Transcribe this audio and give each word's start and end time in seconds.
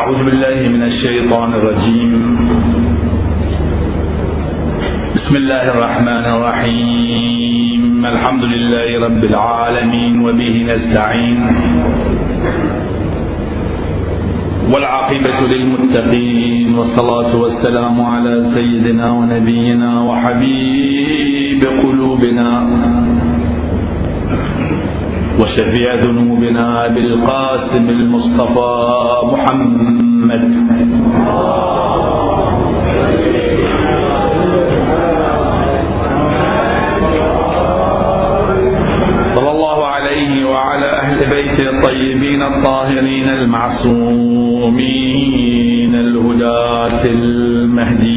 أعوذ 0.00 0.24
بالله 0.24 0.68
من 0.68 0.82
الشيطان 0.82 1.52
الرجيم. 1.52 2.12
بسم 5.16 5.34
الله 5.36 5.64
الرحمن 5.74 6.24
الرحيم. 6.34 8.06
الحمد 8.06 8.44
لله 8.44 8.88
رب 9.06 9.24
العالمين 9.24 10.12
وبه 10.24 10.54
نستعين. 10.72 11.40
والعاقبة 14.74 15.38
للمتقين 15.52 16.74
والصلاة 16.78 17.32
والسلام 17.36 17.96
على 18.00 18.34
سيدنا 18.54 19.10
ونبينا 19.10 20.02
وحبيب 20.02 21.62
قلوبنا. 21.84 22.48
وشفيع 25.52 25.94
ذنوبنا 25.94 26.88
بالقاسم 26.88 27.88
المصطفى 27.88 28.72
محمد. 29.32 30.42
صلى 39.36 39.50
الله 39.50 39.86
عليه 39.86 40.44
وعلى 40.44 40.86
أهل 40.86 41.18
بيته 41.30 41.70
الطيبين 41.70 42.42
الطاهرين 42.42 43.28
المعصومين 43.28 44.72
الهداة 45.94 47.04
المهديين. 47.16 48.11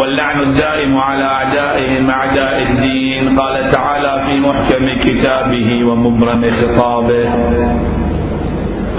واللعن 0.00 0.40
الدائم 0.40 0.96
على 0.96 1.24
أعدائهم 1.24 2.10
أعداء 2.10 2.62
الدين. 2.62 3.38
قال 3.38 3.70
تعالى 3.70 4.24
في 4.26 4.40
محكم 4.40 4.88
كتابه 5.04 5.84
ومبرم 5.84 6.50
خطابه. 6.60 7.28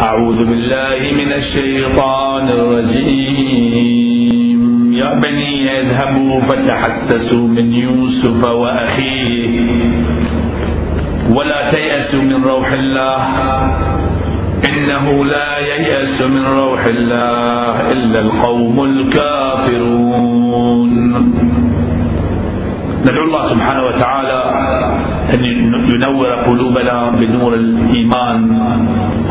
أعوذ 0.01 0.45
بالله 0.45 1.11
من 1.17 1.33
الشيطان 1.33 2.47
الرجيم. 2.47 4.59
يا 4.93 5.13
بني 5.13 5.79
اذهبوا 5.79 6.41
فتحسسوا 6.41 7.47
من 7.47 7.73
يوسف 7.73 8.45
وأخيه. 8.45 9.59
ولا 11.35 11.71
تيأسوا 11.71 12.21
من 12.21 12.43
روح 12.43 12.71
الله. 12.71 13.27
إنه 14.69 15.25
لا 15.25 15.57
ييأس 15.57 16.21
من 16.21 16.45
روح 16.45 16.85
الله 16.85 17.91
إلا 17.91 18.21
القوم 18.21 18.83
الكافرون. 18.83 19.48
ندعو 22.99 23.23
الله 23.23 23.43
سبحانه 23.53 23.83
وتعالى 23.89 24.39
أن 25.33 25.39
ينور 25.93 26.29
قلوبنا 26.47 27.09
بنور 27.19 27.53
الإيمان 27.53 28.39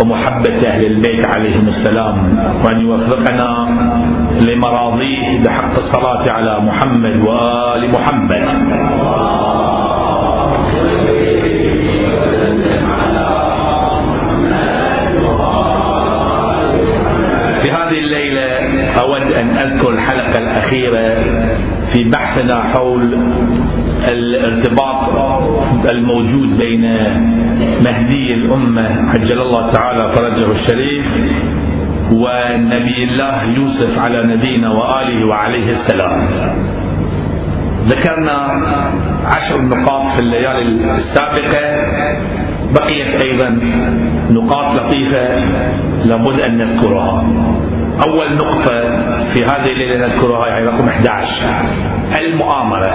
ومحبة 0.01 0.59
أهل 0.69 0.87
البيت 0.87 1.23
عليهم 1.27 1.69
السلام 1.69 2.17
وأن 2.65 2.81
يوفقنا 2.81 3.51
لمراضيه 4.41 5.27
بحق 5.45 5.75
الصلاة 5.85 6.25
على 6.31 6.55
محمد 6.61 7.15
وآل 7.27 7.83
محمد. 7.93 8.45
في 17.63 17.71
هذه 17.71 17.99
الليلة 17.99 18.49
أود 19.01 19.33
أن 19.33 19.57
أذكر 19.57 19.91
الحلقة 19.91 20.39
الأخيرة 20.39 21.25
في 21.93 22.05
بحثنا 22.05 22.63
حول 22.63 23.19
الارتباط 24.11 25.09
الموجود 25.89 26.59
بين 26.59 26.83
مهدي 27.85 28.35
الأمة 28.35 29.11
عجل 29.11 29.41
الله 29.41 29.73
تعالى 29.73 30.13
فرجه 30.17 30.53
الشريف 30.53 31.07
ونبي 32.13 33.05
الله 33.05 33.43
يوسف 33.43 33.99
على 33.99 34.23
نبينا 34.23 34.71
وآله 34.71 35.27
وعليه 35.27 35.77
السلام. 35.77 36.29
ذكرنا 37.87 38.39
عشر 39.25 39.63
نقاط 39.63 40.17
في 40.17 40.21
الليالي 40.23 40.63
السابقة. 40.99 41.65
بقيت 42.75 43.23
أيضا 43.23 43.49
نقاط 44.31 44.75
لطيفة 44.75 45.29
لابد 46.05 46.41
أن 46.41 46.59
نذكرها. 46.59 47.25
أول 48.09 48.27
نقطة 48.35 48.81
في 49.35 49.45
هذه 49.45 49.73
الليلة 49.73 50.07
نذكرها 50.07 50.47
يعني 50.47 50.67
رقم 50.67 50.89
11 50.89 51.29
المؤامرة. 52.19 52.93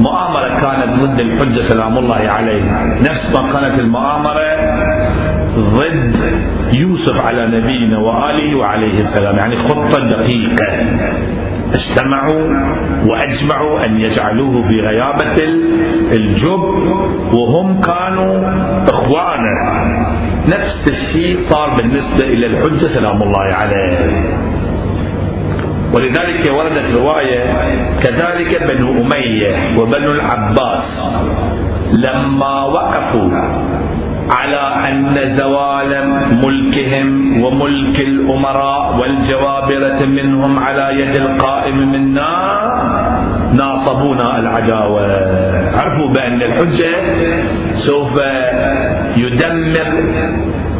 مؤامرة 0.00 0.48
كانت 0.60 1.02
ضد 1.04 1.20
الحجة 1.20 1.68
سلام 1.68 1.98
الله 1.98 2.16
عليه. 2.28 2.62
نفس 3.00 3.36
ما 3.36 3.52
كانت 3.52 3.78
المؤامرة 3.80 4.56
ضد 5.58 6.16
يوسف 6.76 7.16
على 7.26 7.46
نبينا 7.46 7.98
وآله 7.98 8.56
وعليه 8.56 8.94
السلام. 8.94 9.36
يعني 9.36 9.56
خطة 9.56 10.08
دقيقة. 10.08 10.66
اجتمعوا 11.76 12.44
وأجمعوا 13.10 13.84
أن 13.84 14.00
يجعلوه 14.00 14.68
في 14.68 14.80
غيابة 14.80 15.36
الجب 16.12 16.64
وهم 17.34 17.80
كانوا 17.80 18.34
إخوانا. 18.92 19.54
نفس 20.48 20.82
الشيء 20.90 21.38
صار 21.50 21.68
بالنسبة 21.76 22.24
إلى 22.24 22.46
الحجة 22.46 22.86
سلام 22.94 23.22
الله 23.22 23.54
عليه. 23.54 23.98
ولذلك 25.96 26.50
وردت 26.50 26.98
رواية 26.98 27.40
كذلك 28.02 28.72
بنو 28.72 29.02
أمية 29.02 29.78
وبنو 29.78 30.10
العباس 30.12 30.84
لما 31.92 32.64
وقفوا 32.64 33.30
على 34.30 34.64
أن 34.88 35.36
زوال 35.38 35.92
ملكهم 36.46 37.08
وملك 37.42 38.00
الأمراء 38.00 38.96
والجوابرة 39.00 40.04
منهم 40.06 40.58
على 40.58 41.00
يد 41.00 41.16
القائم 41.16 41.76
منا 41.92 42.32
ناصبونا 43.58 44.38
العداوة. 44.38 45.06
عرفوا 45.78 46.08
بأن 46.14 46.42
الحجة 46.42 46.94
سوف 47.86 48.14
يدمر 49.16 49.88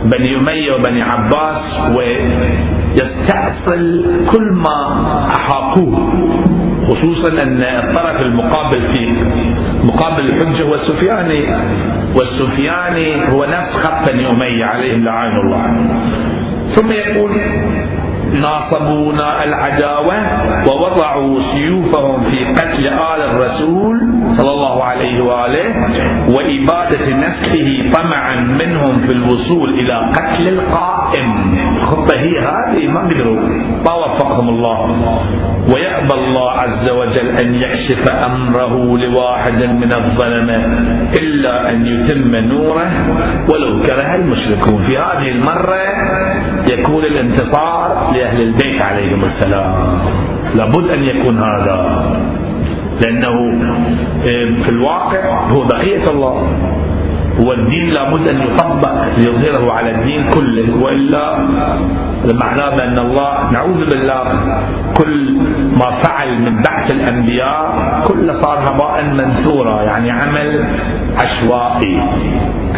بني 0.05 0.37
أمية 0.37 0.73
وبني 0.73 1.03
عباس 1.03 1.63
ويستأصل 1.97 3.83
كل 4.33 4.47
ما 4.53 4.79
أحاطوه 5.37 5.95
خصوصا 6.89 7.43
أن 7.43 7.63
الطرف 7.63 8.21
المقابل 8.21 8.81
في 8.93 9.13
مقابل 9.85 10.25
الحجة 10.27 10.63
هو 10.63 10.75
السفياني 10.75 11.45
والسفياني 12.17 13.15
هو 13.35 13.45
نفس 13.45 13.73
خط 13.73 14.11
بني 14.13 14.31
أمية 14.33 14.65
عليهم 14.65 15.05
لعين 15.05 15.33
الله. 15.37 15.63
ثم 16.77 16.91
يقول 16.93 17.31
ناصبونا 18.33 19.45
العداوة 19.45 20.17
ووضعوا 20.69 21.41
سيوفهم 21.53 22.31
في 22.31 22.45
قتل 22.45 22.87
آل 22.87 23.21
الرسول 23.23 23.97
صلى 24.37 24.51
الله 24.51 24.85
عليه 24.85 25.21
وآله 25.25 25.69
وإبادة 26.37 27.07
نسله 27.07 27.93
طمعا 27.95 28.37
منهم 28.37 29.07
في 29.07 29.13
الوصول 29.15 29.69
إلى 29.75 30.11
قتل 30.17 30.49
القائم. 30.49 31.57
الخطة 31.77 32.17
هي 32.17 32.39
هذه؟ 32.39 32.89
ما 32.89 33.01
قدروا. 33.01 33.41
ما 33.87 33.95
وفقهم 33.95 34.49
الله. 34.49 34.79
ويأبى 35.75 36.15
الله 36.15 36.51
عز 36.51 36.91
وجل 36.91 37.29
أن 37.43 37.55
يكشف 37.55 38.11
أمره 38.11 38.99
لواحد 38.99 39.63
من 39.63 39.91
الظلمة 39.97 40.57
إلا 41.19 41.71
أن 41.71 41.87
يتم 41.87 42.37
نوره. 42.37 42.91
ولو 43.53 43.83
كره 43.83 44.15
المشركون. 44.15 44.87
في 44.87 44.99
هذه 44.99 45.29
المرة 45.29 45.87
يكون 46.71 47.05
الانتصار 47.05 48.13
لأهل 48.17 48.43
البيت 48.43 48.83
عليهم 48.83 49.25
السلام. 49.25 49.99
لابد 50.59 50.91
أن 50.91 51.03
يكون 51.05 51.39
هذا 51.39 51.77
لأنه 53.03 53.35
في 54.65 54.69
الواقع 54.69 55.23
هو 55.53 55.65
بقية 55.65 56.05
الله. 56.11 56.37
والدين 57.37 57.87
لابد 57.91 58.31
أن 58.33 58.39
يطبق 58.41 58.95
ليظهره 59.19 59.73
على 59.73 59.91
الدين 59.91 60.31
كله. 60.31 60.85
وإلا 60.85 61.25
معناه 62.43 62.77
بأن 62.77 62.99
الله 62.99 63.51
نعوذ 63.53 63.81
بالله 63.91 64.25
كل 64.97 65.37
ما 65.81 65.89
فعل 66.03 66.29
من 66.41 66.63
بعث 66.63 66.91
الأنبياء 66.91 67.61
كله 68.09 68.43
صار 68.43 68.59
هباء 68.69 69.05
منثورا 69.21 69.83
يعني 69.83 70.11
عمل 70.11 70.65
عشوائي. 71.17 71.95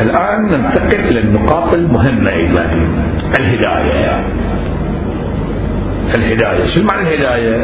الآن 0.02 0.38
ننتقل 0.44 1.00
إلى 1.08 1.20
النقاط 1.20 1.74
المهمة 1.74 2.30
أيضا 2.30 2.64
الهداية. 3.38 4.24
الهداية 6.16 6.74
شو 6.76 6.82
معنى 6.92 7.14
الهداية؟ 7.14 7.56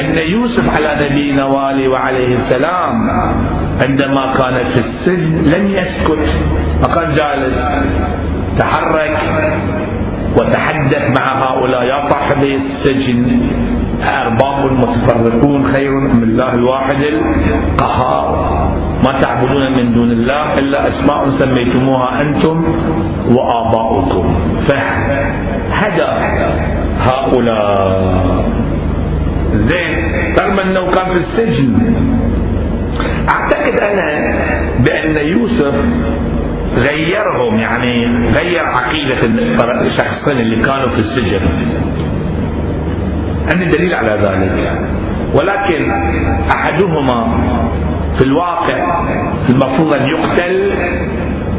أن 0.00 0.18
يوسف 0.18 0.64
على 0.76 1.06
نبينا 1.06 1.44
والي 1.44 1.88
وعليه 1.88 2.38
السلام 2.38 2.94
عندما 3.82 4.34
كان 4.38 4.54
في 4.74 4.80
السجن 4.80 5.58
لم 5.58 5.68
يسكت 5.68 6.28
ما 6.82 6.88
كان 6.94 7.14
جالس 7.14 7.56
تحرك 8.58 9.16
وتحدث 10.40 11.18
مع 11.20 11.26
هؤلاء 11.48 11.84
يا 11.84 12.08
صاحبي 12.10 12.56
السجن 12.56 13.40
أرباب 14.02 14.72
متفرقون 14.72 15.72
خير 15.72 15.90
من 15.90 16.22
الله 16.22 16.52
الواحد 16.52 17.02
القهار. 17.02 18.26
ما 19.04 19.20
تعبدون 19.20 19.72
من 19.72 19.92
دون 19.92 20.10
الله 20.10 20.58
إلا 20.58 20.84
أسماء 20.84 21.38
سميتموها 21.38 22.20
أنتم 22.20 22.64
وآباؤكم. 23.30 24.34
فهدى 24.68 26.10
هؤلاء. 27.00 28.44
زين. 29.52 29.96
رغم 30.40 30.60
أنه 30.60 30.90
كان 30.90 31.06
في 31.12 31.18
السجن. 31.18 31.96
أعتقد 33.34 33.80
أنا 33.80 34.36
بأن 34.78 35.26
يوسف 35.26 35.74
غيرهم 36.78 37.58
يعني 37.58 38.06
غير 38.38 38.64
عقيدة 38.66 39.20
الشخصين 39.86 40.38
اللي 40.40 40.56
كانوا 40.56 40.88
في 40.88 41.00
السجن. 41.00 41.40
عندي 43.54 43.64
دليل 43.64 43.94
على 43.94 44.12
ذلك. 44.22 44.56
ولكن 45.40 45.90
أحدهما 46.56 47.18
في 48.18 48.24
الواقع 48.24 48.78
المفروض 49.50 49.94
أن 49.94 50.06
يقتل 50.08 50.72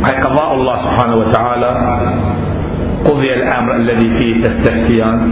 هي 0.05 0.13
قضاء 0.23 0.53
الله 0.55 0.75
سبحانه 0.85 1.15
وتعالى 1.15 1.71
قضي 3.05 3.33
الأمر 3.33 3.75
الذي 3.75 4.09
فيه 4.17 4.43
تستفتيان. 4.43 5.31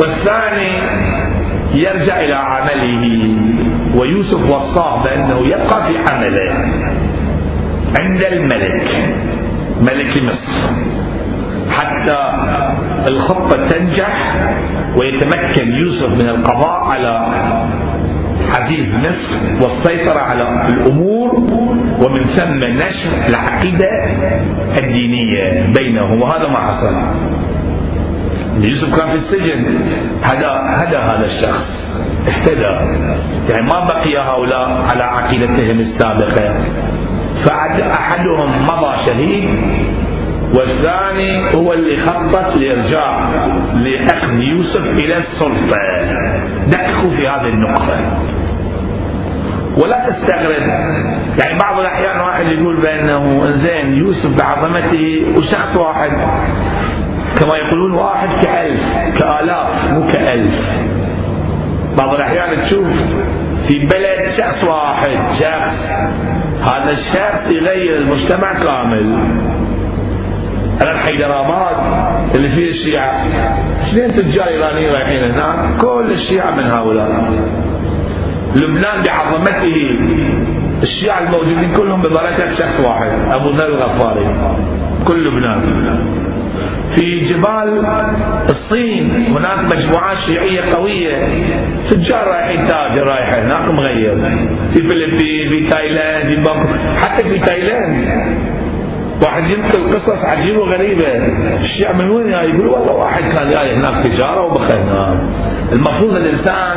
والثاني 0.00 0.72
يرجع 1.74 2.20
إلى 2.20 2.34
عمله 2.34 3.04
ويوسف 4.00 4.40
وصاه 4.50 5.02
بأنه 5.04 5.38
يبقى 5.46 5.86
في 5.86 5.94
عمله 6.12 6.52
عند 8.00 8.22
الملك 8.32 8.88
ملك 9.82 10.22
مصر 10.22 10.70
حتى 11.70 12.18
الخطة 13.10 13.66
تنجح 13.68 14.34
ويتمكن 15.00 15.72
يوسف 15.72 16.08
من 16.08 16.28
القضاء 16.28 16.84
على 16.84 17.26
عزيز 18.56 18.88
مصر 18.88 19.54
والسيطرة 19.62 20.20
على 20.20 20.66
الأمور 20.72 21.34
ومن 22.06 22.24
ثم 22.36 22.64
نشر 22.64 23.10
العقيدة 23.28 23.88
الدينية 24.82 25.72
بينهم 25.78 26.22
وهذا 26.22 26.48
ما 26.48 26.58
حصل. 26.58 26.96
يوسف 28.68 28.94
كان 28.96 29.08
في 29.08 29.16
السجن. 29.16 29.80
هدى 30.22 30.46
هدى 30.82 30.96
هذا 30.96 31.26
الشخص 31.26 31.66
اهتدى. 32.28 32.74
يعني 33.50 33.62
ما 33.62 33.84
بقي 33.84 34.18
هؤلاء 34.18 34.84
على 34.92 35.02
عقيدتهم 35.04 35.80
السابقة. 35.80 36.54
فأحدهم 37.46 38.50
مضى 38.64 38.96
شهيد. 39.06 39.48
والثاني 40.58 41.56
هو 41.56 41.72
اللي 41.72 41.96
خطط 42.06 42.56
لإرجاع 42.56 43.28
لأخذ 43.74 44.32
يوسف 44.40 44.86
إلى 44.86 45.16
السلطة. 45.16 45.78
دققوا 46.66 47.16
في 47.16 47.28
هذه 47.28 47.48
النقطة. 47.48 47.96
ولا 49.84 50.10
تستغرب. 50.10 50.62
يعني 51.40 51.58
بعض 51.62 51.80
الأحيان 51.80 52.20
واحد 52.20 52.46
يقول 52.46 52.76
بأنه 52.76 53.42
زين 53.44 53.94
يوسف 53.94 54.42
بعظمته 54.42 55.34
وشخص 55.38 55.78
واحد. 55.78 56.10
كما 57.40 57.56
يقولون 57.56 57.92
واحد 57.92 58.28
كألف 58.44 58.80
كآلاف 59.18 59.92
مو 59.92 60.06
كألف. 60.12 60.54
بعض 61.98 62.14
الأحيان 62.14 62.68
تشوف 62.68 62.86
في 63.68 63.78
بلد 63.78 64.40
شخص 64.40 64.64
واحد 64.64 65.18
شخص 65.40 65.74
هذا 66.62 66.90
الشخص 66.90 67.50
يغير 67.50 67.96
المجتمع 67.96 68.52
كامل. 68.52 69.18
الان 70.82 70.98
حيدراباد 70.98 71.76
اللي 72.36 72.48
فيه 72.48 72.70
الشيعة. 72.70 73.26
اثنين 73.88 74.16
تجار 74.16 74.48
إيرانيين 74.48 74.92
رايحين 74.92 75.32
هناك 75.32 75.80
كل 75.80 76.12
الشيعة 76.12 76.50
من 76.50 76.64
هؤلاء. 76.64 77.32
لبنان 78.56 79.02
بعظمته. 79.06 79.98
الشيعة 80.82 81.20
الموجودين 81.20 81.72
كلهم 81.72 82.02
ببركة 82.02 82.54
شخص 82.58 82.88
واحد 82.88 83.10
أبو 83.30 83.50
ذر 83.50 83.66
الغفاري. 83.66 84.26
كل 85.04 85.24
لبنان. 85.24 85.60
في 86.96 87.20
جبال 87.20 87.86
الصين 88.50 89.26
هناك 89.36 89.58
مجموعات 89.74 90.18
شيعية 90.26 90.74
قوية. 90.74 91.16
تجار 91.90 92.26
رايحين 92.26 92.68
تاجر 92.68 93.06
رايح 93.06 93.34
هناك 93.34 93.70
مغير. 93.70 94.14
في 94.74 94.82
فلبين 94.82 95.48
في 95.48 95.70
تايلاند 95.70 96.46
في 96.46 96.50
حتى 96.96 97.28
في 97.28 97.38
تايلاند. 97.38 98.08
واحد 99.24 99.50
ينقل 99.50 99.98
قصص 99.98 100.24
عجيبة 100.24 100.58
وغريبة 100.58 101.06
الشيعة 101.60 101.92
من 101.92 102.10
وين 102.10 102.32
يقول 102.32 102.66
والله 102.70 102.92
واحد 102.92 103.22
كان 103.22 103.48
جاي 103.48 103.74
هناك 103.76 104.04
تجارة 104.04 104.42
وبخل 104.46 104.76
هناك 104.76 105.18
المفروض 105.72 106.16
الإنسان 106.16 106.76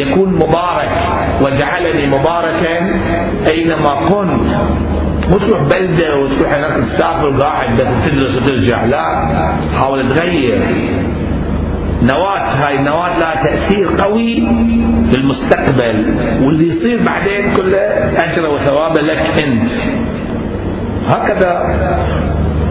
يكون 0.00 0.34
مبارك 0.34 0.90
وجعلني 1.44 2.06
مباركا 2.06 3.00
أينما 3.50 4.08
كنت. 4.08 4.52
مو 5.30 5.38
تروح 5.38 5.62
بلدة 5.62 6.16
وتروح 6.16 6.52
هناك 6.54 6.88
تسافر 6.96 7.38
قاعد 7.38 7.76
تدرس 8.04 8.42
وترجع. 8.42 8.84
لا 8.84 9.04
حاول 9.78 10.08
تغير. 10.08 10.60
نواة 12.02 12.66
هاي 12.66 12.76
النواة 12.76 13.18
لها 13.18 13.44
تأثير 13.44 13.88
قوي 13.98 14.34
في 15.12 15.18
المستقبل. 15.18 16.14
واللي 16.42 16.76
يصير 16.76 17.02
بعدين 17.06 17.54
كله 17.56 17.78
أجر 18.24 18.48
وثواب 18.50 18.98
لك 18.98 19.18
أنت. 19.38 19.70
هكذا. 21.08 21.52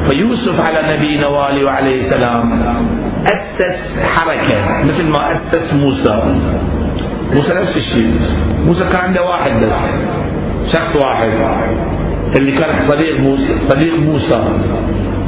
فيوسف 0.09 0.67
على 0.67 0.97
نبينا 0.97 1.27
والي 1.27 1.63
وعليه 1.63 2.07
السلام 2.07 2.63
أسس 3.25 3.79
حركة 4.03 4.83
مثل 4.83 5.03
ما 5.03 5.31
أسس 5.31 5.73
موسى. 5.73 6.23
موسى 7.35 7.53
نفس 7.53 7.77
الشيء. 7.77 8.19
موسى 8.65 8.83
كان 8.93 9.01
عنده 9.03 9.23
واحد 9.23 9.51
بس 9.51 9.71
شخص 10.73 11.05
واحد 11.05 11.29
اللي 12.37 12.51
كان 12.51 12.89
صديق 12.89 13.19
موسى 13.19 13.57
صديق 13.69 13.99
موسى. 13.99 14.43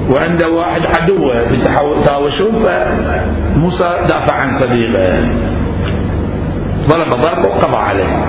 وعنده 0.10 0.50
واحد 0.50 0.82
عدوه 0.98 1.44
بيتهاوشون 1.50 2.54
فموسى 2.64 3.98
دافع 4.10 4.36
عن 4.36 4.60
صديقه. 4.60 5.30
ضرب 6.88 7.10
ضربه 7.10 7.50
وقضى 7.50 7.78
عليه. 7.78 8.28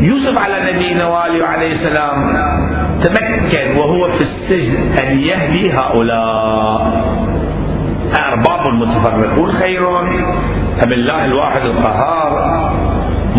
يوسف 0.00 0.38
على 0.38 0.72
نبينا 0.72 1.06
والي 1.06 1.44
عليه 1.44 1.72
السلام 1.72 2.36
تمكن 3.02 3.80
وهو 3.80 4.10
في 4.18 4.24
السجن 4.24 4.76
أن 5.02 5.18
يهدي 5.18 5.72
هؤلاء. 5.72 7.04
أرباب 8.14 8.62
المتفرقون 8.68 9.52
خير 9.52 10.00
أم 10.86 10.92
الله 10.92 11.24
الواحد 11.24 11.60
القهار. 11.60 12.32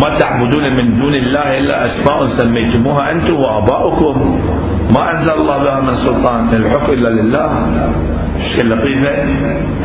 ما 0.02 0.18
تعبدون 0.18 0.76
من 0.76 1.00
دون 1.00 1.14
الله 1.14 1.58
إلا 1.58 1.86
أسماء 1.86 2.38
سميتموها 2.38 3.10
أنتم 3.10 3.36
وآباؤكم. 3.36 4.40
ما 4.94 5.10
أنزل 5.10 5.32
الله 5.32 5.58
بها 5.58 5.80
من 5.80 5.96
سلطان. 6.06 6.48
الحكم 6.52 6.92
إلا 6.92 7.08
لله. 7.08 7.48
شيء 8.52 8.64
لطيفة 8.64 9.22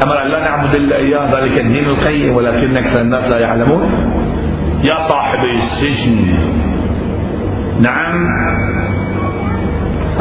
أمر 0.03 0.15
أن 0.23 0.27
لا 0.27 0.39
نعبد 0.43 0.75
إلا 0.75 0.95
إياه. 0.95 1.25
ذلك 1.35 1.61
الدين 1.61 1.85
القيم. 1.85 2.35
ولكن 2.35 2.77
أكثر 2.77 3.01
الناس 3.01 3.33
لا 3.33 3.39
يعلمون. 3.39 3.83
يا 4.83 4.97
صاحبي 5.07 5.51
السجن. 5.63 6.17
نعم. 7.81 8.27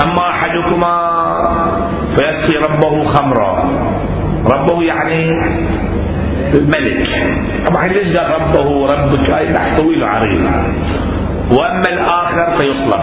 أما 0.04 0.30
أحدكما 0.30 0.94
فيسقي 2.16 2.56
ربه 2.56 3.04
خمرا. 3.04 3.70
ربه 4.52 4.82
يعني 4.82 5.30
الملك. 6.54 7.08
طبعا 7.66 7.86
ليش 7.86 8.16
قال 8.16 8.30
ربه؟ 8.40 8.86
ربك 8.92 9.30
هاي 9.30 9.52
بحث 9.52 9.80
طويل 9.80 10.02
وعريض. 10.02 10.40
وأما 11.58 11.88
الآخر 11.88 12.58
فيصلب 12.58 13.02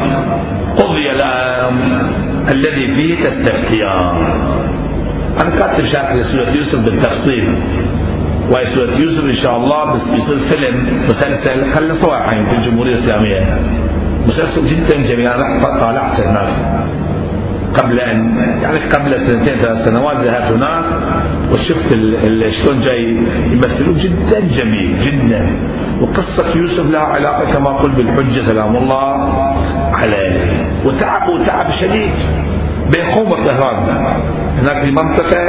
قضي 0.77 1.11
الامر 1.11 2.09
الذي 2.53 2.95
فيه 2.95 3.29
تستفتيان. 3.29 4.15
أنا 5.41 5.49
كاتب 5.55 5.85
شاكر 5.85 6.23
سوره 6.23 6.49
يوسف 6.49 6.79
بالتفصيل. 6.79 7.57
وهي 8.53 8.65
سوره 8.75 8.91
يوسف 8.91 9.23
إن 9.23 9.37
شاء 9.43 9.57
الله 9.57 9.93
بس 9.93 10.01
فيلم 10.51 11.03
مسلسل. 11.07 11.73
خلي 11.75 11.93
صور 12.01 12.25
في 12.25 12.55
الجمهورية 12.55 12.95
الإسلامية. 12.95 13.59
مسلسل 14.27 14.67
جدا 14.67 14.95
جميل. 14.97 15.27
أنا 15.27 15.79
طالعت 15.81 16.19
هناك. 16.19 16.53
قبل 17.73 17.99
ان 17.99 18.37
يعني 18.61 18.79
قبل 18.79 19.29
سنتين 19.29 19.61
ثلاث 19.61 19.87
سنوات 19.87 20.17
ذهبت 20.17 20.51
هناك 20.51 20.83
وشفت 21.51 21.89
شلون 22.57 22.81
جاي 22.81 23.03
يمثلون 23.51 23.97
جدا 23.97 24.39
جميل 24.39 24.89
جدا. 25.05 25.41
وقصة 26.01 26.55
يوسف 26.55 26.91
لها 26.93 27.01
علاقة 27.01 27.53
كما 27.53 27.65
قلت 27.77 27.95
بالحجة 27.95 28.45
سلام 28.47 28.75
الله 28.75 29.13
عليه. 29.93 30.33
وتعبوا 30.85 31.45
تعب 31.45 31.71
شديد. 31.81 32.11
بين 32.95 33.05
قوم 33.11 33.29
طهران 33.29 33.77
هناك 34.59 34.83
في 34.83 34.91
منطقة 34.91 35.39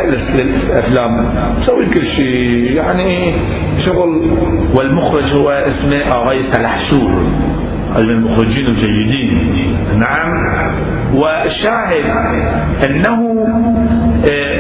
للأفلام. 0.41 1.13
مسوي 1.61 1.87
كل 1.95 2.07
شيء. 2.17 2.73
يعني 2.73 3.25
شغل. 3.87 4.11
والمخرج 4.79 5.37
هو 5.37 5.51
اسمه 5.51 5.97
أغاي 5.97 6.41
سلحشور 6.53 7.11
من 7.11 7.68
المخرجين 7.97 8.67
الجيدين. 8.67 9.77
نعم. 9.99 10.33
والشاهد 11.15 12.05
أنه 12.87 13.47
آه، 14.31 14.59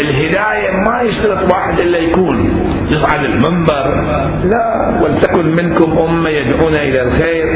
الهداية 0.00 0.70
ما 0.86 1.00
يشترط 1.02 1.52
واحد 1.52 1.80
إلا 1.80 1.98
يكون 1.98 2.50
يصعد 2.90 3.24
المنبر. 3.24 4.04
لا 4.44 4.98
ولتكن 5.02 5.46
منكم 5.46 5.98
أمة 5.98 6.30
يدعون 6.30 6.74
إلى 6.74 7.02
الخير 7.02 7.46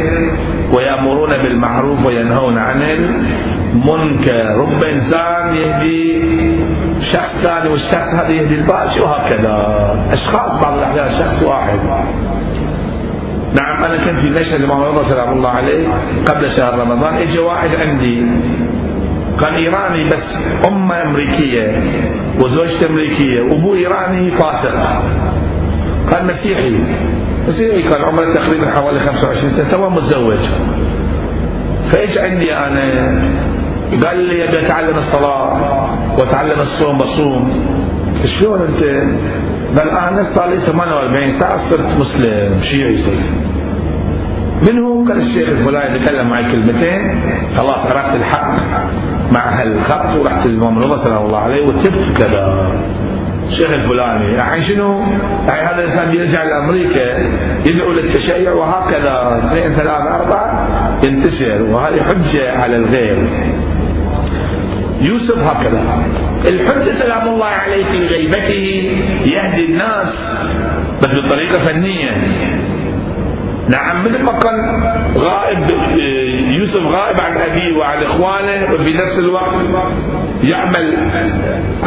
ويأمرون 0.76 1.28
بالمعروف 1.28 2.06
وينهون 2.06 2.58
عن 2.58 2.82
المنكر. 2.82 4.56
رب 4.56 4.84
إنسان 4.84 5.54
يهدي 5.54 6.22
شخص 7.12 7.42
ثاني 7.42 7.68
والشخص 7.68 8.14
هذا 8.14 8.34
يهدي 8.36 8.54
الباقي 8.54 9.00
وهكذا. 9.00 9.56
أشخاص 10.14 10.62
بعض 10.62 10.78
الأحيان 10.78 11.18
شخص 11.20 11.48
واحد. 11.48 11.78
نعم 13.56 13.82
أنا 13.86 13.96
كنت 13.96 14.20
في 14.20 14.30
مشهد 14.30 14.62
رضا 14.62 15.08
سلام 15.10 15.32
الله 15.32 15.50
عليه 15.50 15.88
قبل 16.26 16.58
شهر 16.58 16.78
رمضان 16.78 17.14
إجا 17.14 17.40
واحد 17.40 17.68
عندي 17.74 18.26
كان 19.40 19.54
إيراني 19.54 20.04
بس 20.04 20.26
أمة 20.68 21.02
أمريكية 21.02 21.82
وزوجته 22.44 22.86
أمريكية 22.90 23.40
وأبوه 23.42 23.76
إيراني 23.76 24.30
فاسق. 24.30 25.02
كان 26.12 26.26
مسيحي 26.26 26.78
مسيحي 27.48 27.82
كان 27.82 28.02
عمره 28.02 28.32
تقريبا 28.34 28.70
حوالي 28.70 29.00
25 29.00 29.56
سنة 29.58 29.70
تو 29.70 29.90
متزوج. 29.90 30.38
فإيش 31.92 32.18
عندي 32.18 32.54
أنا 32.54 32.84
قال 34.06 34.18
لي 34.18 34.44
أبي 34.48 34.66
أتعلم 34.66 34.96
الصلاة 34.98 35.48
وأتعلم 36.20 36.58
الصوم 36.62 36.98
بصوم 36.98 37.42
شلون 38.26 38.60
انت؟ 38.60 38.82
قال 39.78 39.90
أنا 39.90 40.30
صار 40.34 40.48
لي 40.48 40.66
48 40.66 41.40
ساعة 41.40 41.70
صرت 41.70 41.86
مسلم. 41.98 42.62
شيعي 42.62 42.98
صرت 43.04 44.78
هو؟ 44.78 45.04
قال 45.04 45.20
الشيخ 45.20 45.48
الفلاني 45.48 45.98
تكلم 45.98 46.30
معي 46.30 46.42
كلمتين. 46.42 47.20
خلاص 47.56 47.92
عرفت 47.92 48.16
الحق 48.16 48.56
مع 49.34 49.60
هالخط 49.60 50.16
ورحت 50.16 50.46
للإمام 50.46 50.78
رضا 50.78 51.04
سلام 51.04 51.26
الله 51.26 51.38
عليه 51.38 51.62
وتبت 51.62 52.22
كذا. 52.22 52.72
الشيخ 53.48 53.70
الفلاني. 53.70 54.34
الحين 54.34 54.64
شنو؟ 54.68 55.02
الحين 55.44 55.66
هذا 55.66 55.84
الإنسان 55.84 56.14
يرجع 56.14 56.42
لأمريكا 56.42 57.18
يدعو 57.70 57.92
للتشيع 57.92 58.52
وهكذا. 58.52 59.38
اثنين 59.38 59.76
ثلاثة 59.76 60.16
أربعة 60.16 60.68
ينتشر 61.06 61.62
وهذه 61.62 62.02
حجة 62.02 62.58
على 62.62 62.76
الغير. 62.76 63.28
يوسف 65.00 65.38
هكذا. 65.38 66.04
الحجة 66.50 66.98
سلام 67.02 67.28
الله 67.28 67.46
عليه 67.46 67.84
في 67.84 68.06
غيبته 68.06 68.90
يهدي 69.24 69.64
الناس 69.64 70.08
بس 71.02 71.10
بطريقة 71.24 71.64
فنية. 71.64 72.10
نعم 73.68 74.04
مثل 74.04 74.22
ما 74.22 74.38
كان 74.38 74.56
غائب 75.18 75.58
يوسف 76.50 76.82
غائب 76.86 77.20
عن 77.20 77.36
أبيه 77.36 77.76
وعن 77.76 78.02
إخوانه 78.02 78.72
وفي 78.74 78.94
نفس 78.94 79.18
الوقت 79.18 79.54
يعمل 80.44 80.94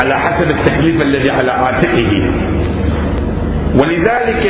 على 0.01 0.19
حسب 0.19 0.49
التكليف 0.49 1.03
الذي 1.03 1.31
على 1.31 1.51
عاتقه 1.51 2.31
ولذلك 3.79 4.43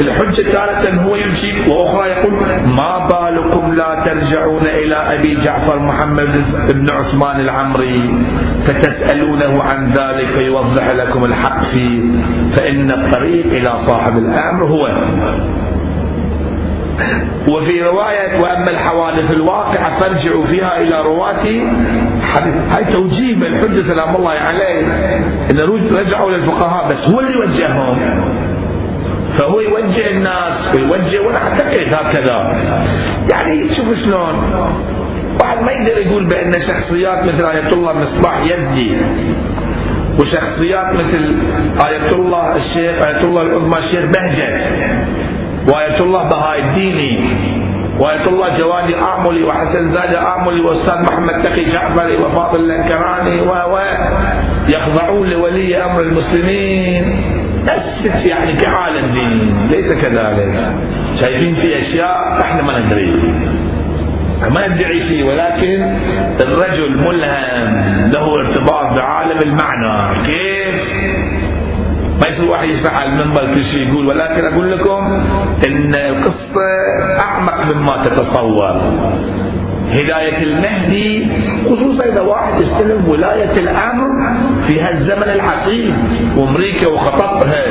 الحجة 0.00 0.50
تارة 0.52 0.90
هو 1.02 1.16
يمشي 1.16 1.70
وأخرى 1.70 2.08
يقول 2.10 2.32
ما 2.78 3.08
بالكم 3.12 3.74
لا 3.74 4.04
ترجعون 4.06 4.66
إلى 4.66 4.94
أبي 4.96 5.44
جعفر 5.44 5.78
محمد 5.78 6.44
بن 6.72 6.86
عثمان 6.92 7.40
العمري 7.40 8.24
فتسألونه 8.66 9.62
عن 9.62 9.86
ذلك 9.92 10.26
فيوضح 10.34 10.86
لكم 10.90 11.24
الحق 11.24 11.64
فيه 11.72 12.00
فإن 12.56 12.90
الطريق 12.90 13.46
إلى 13.46 13.86
صاحب 13.86 14.18
الأمر 14.18 14.64
هو 14.68 14.86
وفي 17.50 17.82
رواية 17.82 18.38
وأما 18.42 18.70
الحوادث 18.70 19.30
الواقعة 19.30 20.00
فارجعوا 20.00 20.44
فيها 20.44 20.80
إلى 20.80 21.02
رواة 21.02 21.44
هاي 22.76 22.84
توجيه 22.92 23.34
من 23.34 23.46
الحجة 23.46 23.92
سلام 23.92 24.16
الله 24.16 24.30
عليه. 24.30 24.80
إن 25.52 25.58
رجعوا 25.96 26.30
للفقهاء 26.30 26.88
بس 26.92 27.14
هو 27.14 27.20
اللي 27.20 27.36
وجههم 27.38 27.98
فهو 29.38 29.60
يوجه 29.60 30.10
الناس 30.10 30.76
ويوجه 30.76 31.20
وأنا 31.26 31.38
اعتقد 31.38 31.94
هكذا. 31.96 32.56
يعني 33.32 33.76
شوف 33.76 33.86
شلون. 34.04 34.34
واحد 35.42 35.62
ما 35.62 35.72
يقدر 35.72 35.98
يقول 36.00 36.24
بأن 36.24 36.52
شخصيات 36.52 37.22
مثل 37.24 37.46
آية 37.46 37.68
الله 37.72 37.92
مصباح 37.92 38.40
يزدي 38.44 38.96
وشخصيات 40.20 40.92
مثل 40.94 41.34
آية 41.86 42.08
الله 42.12 42.56
الشيخ 42.56 43.06
آية 43.06 43.20
الله 43.20 43.42
العظمى 43.42 43.78
الشيخ 43.78 44.04
بهجت 44.04 44.54
وآية 45.68 45.98
الله 46.00 46.28
بهاء 46.28 46.58
الديني 46.60 47.18
وآية 48.00 48.24
الله 48.28 48.58
جوادي 48.58 48.94
أعملي 48.96 49.42
وحسن 49.44 49.92
زاد 49.92 50.14
أعملي 50.14 50.60
وأستاذ 50.60 51.02
محمد 51.12 51.42
تقي 51.42 51.64
جعفري 51.72 52.14
وفاضل 52.14 52.64
الانكراني 52.64 53.40
و 53.40 53.78
يخضعون 54.74 55.28
لولي 55.30 55.84
أمر 55.84 56.00
المسلمين 56.00 57.20
بس 57.66 58.28
يعني 58.28 58.52
كعالم 58.52 59.06
دين 59.14 59.68
ليس 59.72 59.92
كذلك 59.92 60.72
شايفين 61.20 61.54
في 61.54 61.82
أشياء 61.82 62.38
إحنا 62.44 62.62
ما 62.62 62.78
ندري 62.78 63.32
ما 64.54 64.68
ندعي 64.68 65.00
فيه 65.08 65.24
ولكن 65.24 65.96
الرجل 66.40 66.96
ملهم 66.98 68.10
له 68.14 68.34
ارتباط 68.34 68.92
بعالم 68.96 69.38
المعنى 69.44 70.26
كيف 70.26 70.74
ما 72.22 72.28
يصير 72.28 72.50
واحد 72.50 72.68
يشرح 72.68 72.94
على 72.96 73.08
المنبر 73.08 73.54
كل 73.54 73.64
شيء 73.64 73.88
يقول 73.88 74.06
ولكن 74.06 74.52
أقول 74.52 74.72
لكم 74.72 75.22
إن 75.68 75.94
القصة 75.94 76.66
أعمق 77.20 77.74
مما 77.74 78.04
تتصور. 78.04 78.80
هداية 79.86 80.42
المهدي 80.42 81.26
خصوصا 81.64 82.04
إذا 82.04 82.22
واحد 82.22 82.60
يستلم 82.60 83.08
ولاية 83.08 83.52
الأمر 83.52 84.08
في 84.68 84.80
هالزمن 84.80 85.30
العصيب 85.34 85.94
وأمريكا 86.38 86.88
وخططها. 86.88 87.64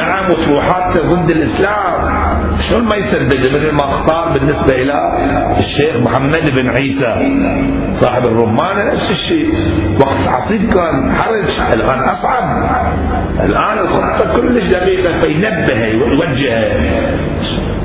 نعم 0.00 0.24
وطروحات 0.30 1.00
ضد 1.00 1.30
الإسلام. 1.30 2.14
شلون 2.68 2.84
ما 2.84 2.96
يسدد؟ 2.96 3.50
مثل 3.50 3.72
ما 3.72 3.84
اختار 3.84 4.32
بالنسبة 4.32 4.82
إلى 4.82 4.96
الشيخ 5.58 5.96
محمد 5.96 6.50
بن 6.54 6.68
عيسى 6.68 7.14
صاحب 8.00 8.22
الرمانة 8.26 8.92
نفس 8.92 9.10
الشيء. 9.10 9.54
وقت 10.00 10.36
عصيب 10.36 10.60
كان 10.74 11.14
حرج 11.16 11.74
الآن 11.74 11.98
أصعب. 11.98 12.44
الآن 13.44 13.78
الخطة 13.78 14.32
كلش 14.36 14.64
دقيقة 14.64 15.20
فينبه 15.20 16.04
ويوجه 16.04 16.72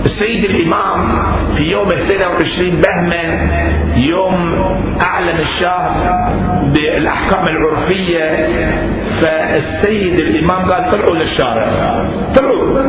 السيد 0.06 0.44
الإمام 0.46 1.24
في 1.58 1.64
يوم 1.64 1.88
22 1.88 2.82
بهمة 2.82 3.50
يوم 3.98 4.56
أعلن 5.04 5.40
الشهر 5.40 5.92
بالأحكام 6.74 7.48
العرفية 7.48 8.48
فالسيد 9.22 10.20
الإمام 10.22 10.70
قال 10.70 10.92
طلعوا 10.92 11.16
للشارع. 11.16 11.66
طلعوا. 12.36 12.80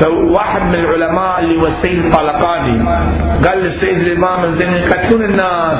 فواحد 0.00 0.62
من 0.62 0.74
العلماء 0.84 1.40
اللي 1.40 1.56
هو 1.56 1.66
السيد 1.78 2.04
الطالقاني 2.04 2.84
قال 3.48 3.58
للسيد 3.58 3.98
الإمام 3.98 4.58
زين 4.58 4.72
يقتلون 4.72 5.24
الناس. 5.24 5.78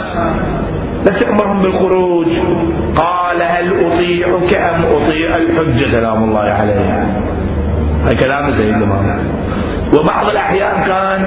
لا 1.07 1.19
تأمرهم 1.19 1.63
بالخروج. 1.63 2.27
قال 2.97 3.43
هل 3.43 3.87
أطيعك 3.87 4.57
أم 4.57 4.85
أطيع 4.85 5.37
الحجة؟ 5.37 5.93
سلام 5.93 6.25
الله 6.25 6.41
عليه. 6.41 7.07
هذا 8.05 8.15
كلام 8.15 8.49
الإمام 8.49 9.19
وبعض 9.99 10.31
الأحيان 10.31 10.85
كان 10.85 11.21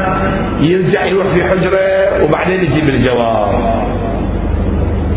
يرجع 0.59 1.05
يروح 1.05 1.27
في 1.27 1.43
حجرة 1.43 2.25
وبعدين 2.25 2.63
يجيب 2.63 2.89
الجواب 2.89 3.49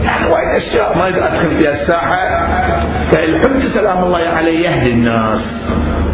يعني 0.04 0.26
وايد 0.26 0.62
أشياء 0.62 0.98
ما 1.00 1.08
أدخل 1.08 1.60
فيها 1.60 1.82
الساحة. 1.82 2.46
فالحج 3.12 3.74
سلام 3.74 4.04
الله 4.04 4.18
عليه 4.18 4.68
يهدي 4.68 4.90
الناس. 4.90 5.40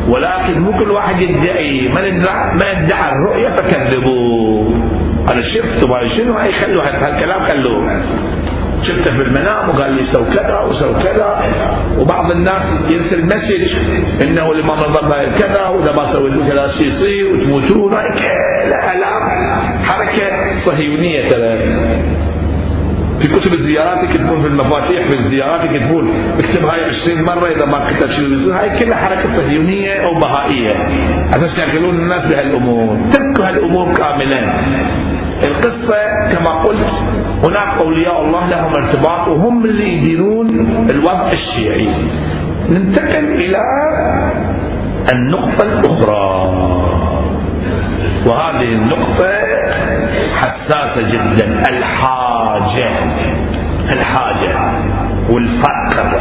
ولكن 0.09 0.61
مو 0.61 0.73
كل 0.73 0.91
واحد 0.91 1.21
يدعي. 1.21 1.89
من 1.89 2.65
ادعى 2.65 3.13
الرؤية 3.13 3.49
فكذبوه. 3.49 4.75
أنا 5.33 5.43
شفت 5.43 5.81
شنو؟ 6.17 6.33
هاي 6.33 6.53
خلوا 6.53 6.83
هالكلام 6.83 7.41
خلوه. 7.49 8.03
شفته 8.83 9.17
في 9.17 9.23
المنام 9.23 9.69
وقال 9.69 9.93
لي 9.93 10.03
سو 10.13 10.25
كذا 10.25 10.61
وسو 10.61 10.95
كذا. 10.95 11.29
وبعض 11.99 12.33
الناس 12.33 12.63
يرسل 12.93 13.25
message 13.27 13.63
إنه 14.25 14.53
الامام 14.53 14.79
الضبع 14.79 15.25
كذا 15.25 15.67
وإذا 15.69 15.93
ما 15.93 16.13
سويت 16.13 16.35
كذا 16.49 16.73
شيء 16.79 16.93
يصير 16.93 17.27
وتموتون. 17.29 17.93
لا 18.71 18.95
لا. 19.01 19.13
حركة 19.85 20.27
صهيونية 20.67 21.29
ترى. 21.29 21.59
في 23.23 23.29
كتب 23.31 23.61
الزيارات 23.61 24.05
يكتبون 24.05 24.43
في 24.43 24.49
المفاتيح 24.49 25.11
في 25.11 25.19
الزيارات 25.19 25.65
يكتبون 25.71 26.09
اكتب 26.35 26.65
هاي 26.65 26.81
20 26.85 27.23
مرة 27.23 27.47
إذا 27.57 27.67
ما 27.67 27.91
كتب 27.91 28.11
شيء 28.11 28.53
هاي 28.53 28.79
كلها 28.79 28.97
حركة 28.97 29.37
صهيونية 29.37 30.05
أو 30.05 30.15
بهائية. 30.15 30.75
عشان 31.29 31.45
يشغلون 31.45 31.95
الناس 31.95 32.23
بهالأمور. 32.31 32.99
تركوا 33.13 33.49
هالأمور 33.49 33.95
كاملا 33.95 34.41
القصة 35.43 36.31
كما 36.33 36.51
قلت 36.63 36.87
هناك 37.45 37.83
أولياء 37.83 38.25
الله 38.25 38.47
لهم 38.49 38.73
ارتباط 38.77 39.29
وهم 39.29 39.65
اللي 39.65 39.97
يديرون 39.97 40.49
الوضع 40.91 41.31
الشيعي. 41.33 41.89
ننتقل 42.69 43.25
إلى 43.25 43.59
النقطة 45.13 45.67
الأخرى. 45.67 46.55
وهذه 48.29 48.73
النقطة 48.73 49.29
حساسة 50.37 51.09
جدا 51.11 51.63
الحاجة 51.71 52.91
الحاجة 53.93 54.73
والفقر. 55.31 56.21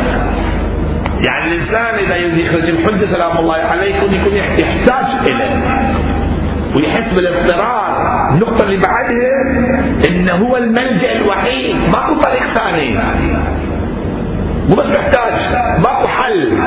يعني 1.27 1.55
الإنسان 1.55 1.95
إذا 2.05 2.15
يخرج 2.15 2.69
الحجه 2.69 3.05
سلام 3.13 3.37
الله 3.37 3.55
عليه 3.55 3.95
يكون 3.95 4.33
يحتاج 4.57 5.29
إليه. 5.29 6.12
ويحس 6.77 7.13
بالاضطرار 7.13 7.93
النقطة 8.31 8.65
اللي 8.65 8.77
بعدها 8.77 9.41
إنه 10.09 10.33
هو 10.33 10.57
الملجأ 10.57 11.11
الوحيد 11.15 11.75
ماكو 11.75 12.21
طريق 12.21 12.53
ثاني. 12.57 12.99
مو 14.69 14.75
بس 14.75 14.85
محتاج 14.85 15.33
ماكو 15.85 16.07
حل. 16.07 16.57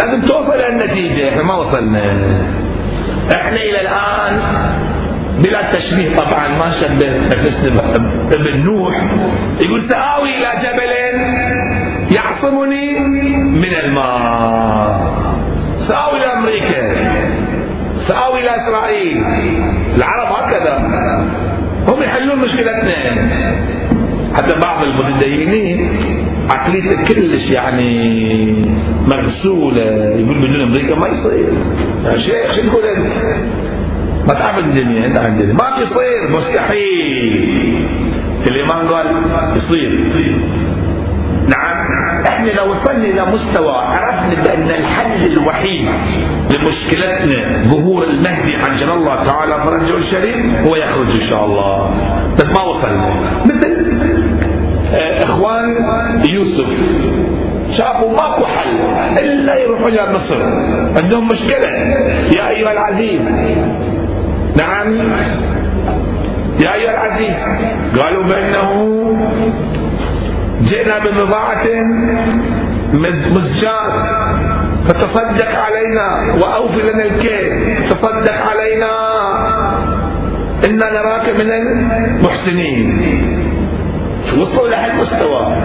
لازم 0.00 0.26
توصل 0.26 0.52
إلى 0.52 0.68
النتيجة 0.68 1.28
إحنا 1.28 1.42
ما 1.42 1.54
وصلنا. 1.54 2.16
إحنا 3.32 3.56
إلى 3.56 3.80
الآن 3.80 4.40
بلا 5.38 5.72
تشبيه 5.72 6.16
طبعا 6.16 6.48
ما 6.48 6.72
شبه 6.80 7.16
ابن 8.34 8.64
نوح. 8.64 9.04
يقول 9.64 9.90
سآوي 9.90 10.30
إلى 10.38 10.50
جبل 10.62 10.92
يعصمني 12.16 12.98
من 13.38 13.74
الماء. 13.84 15.14
سآوي 15.88 16.16
إلى 16.16 16.32
أمريكا. 16.32 17.03
سآوي 18.08 18.40
إلى 18.40 18.50
إسرائيل. 18.50 19.24
العرب 19.96 20.28
هكذا. 20.32 20.74
هم 21.92 22.02
يحلون 22.02 22.38
مشكلتنا. 22.38 22.94
حتى 24.36 24.58
بعض 24.64 24.82
المتدينين 24.82 25.90
عقليته 26.54 27.04
كلش 27.04 27.50
يعني 27.50 27.92
مغسولة 29.12 29.82
يقول 30.18 30.38
بدون 30.38 30.60
أمريكا 30.60 30.94
ما 30.94 31.08
يصير. 31.08 31.52
يا 32.04 32.18
شيخ 32.18 32.56
شو 32.56 32.70
تقول 32.70 32.84
أنت؟ 32.84 33.06
ما 34.28 34.34
تعرف 34.34 34.58
الدنيا 34.58 35.06
أنت 35.06 35.18
عن 35.18 35.32
الدنيا 35.32 35.52
ما 35.52 35.76
بيصير 35.78 36.28
مستحيل. 36.28 37.34
الامام 38.48 38.88
قال 38.88 39.06
يصير. 39.58 39.90
إحنا 42.44 42.60
لو 42.60 42.70
وصلنا 42.72 43.04
إلى 43.04 43.24
مستوى 43.26 43.74
عرفنا 43.74 44.42
بأن 44.44 44.70
الحل 44.70 45.32
الوحيد 45.32 45.88
لمشكلتنا 46.52 47.62
ظهور 47.66 48.04
المهدي 48.04 48.56
عجل 48.56 48.90
الله 48.90 49.24
تعالى 49.24 49.64
فرجه 49.64 49.96
الشريف 49.96 50.68
هو 50.68 50.76
يخرج 50.76 51.20
إن 51.22 51.28
شاء 51.30 51.44
الله. 51.44 51.90
بس 52.36 52.44
ما 52.44 52.62
وصلنا 52.62 53.14
مثل 53.44 53.74
آه 54.94 55.24
إخوان 55.24 55.76
يوسف 56.28 56.66
شافوا 57.78 58.10
ماكو 58.10 58.44
حل 58.44 58.76
إلا 59.24 59.58
يروحوا 59.58 59.88
إلى 59.88 60.02
مصر. 60.12 60.42
عندهم 61.02 61.26
مشكلة. 61.26 61.70
يا 62.36 62.48
أيها 62.48 62.72
العزيز. 62.72 63.20
نعم. 64.58 64.94
يا 66.64 66.74
أيها 66.74 66.90
العزيز. 66.90 67.34
قالوا 68.00 68.22
بأنه 68.24 68.94
جئنا 70.62 70.98
ببضاعة 70.98 71.66
مزجات 73.30 73.94
فتصدق 74.88 75.58
علينا 75.58 76.34
وأوفي 76.42 76.82
لنا 76.82 77.04
الكيل. 77.04 77.88
تصدق 77.88 78.38
علينا. 78.50 78.90
إنا 80.66 80.92
نراك 80.92 81.28
من 81.40 81.50
المحسنين. 81.52 83.14
وصلوا 84.38 84.68
لهالمستوى 84.68 85.56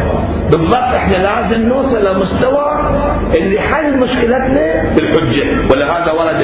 بالضبط 0.51 0.93
إحنا 0.95 1.17
لازم 1.17 1.67
نوصل 1.67 2.05
لمستوى 2.05 2.79
اللي 3.35 3.59
حل 3.59 3.97
مشكلتنا 3.97 4.83
بالحجة. 4.95 5.45
ولهذا 5.71 6.11
ورد 6.11 6.41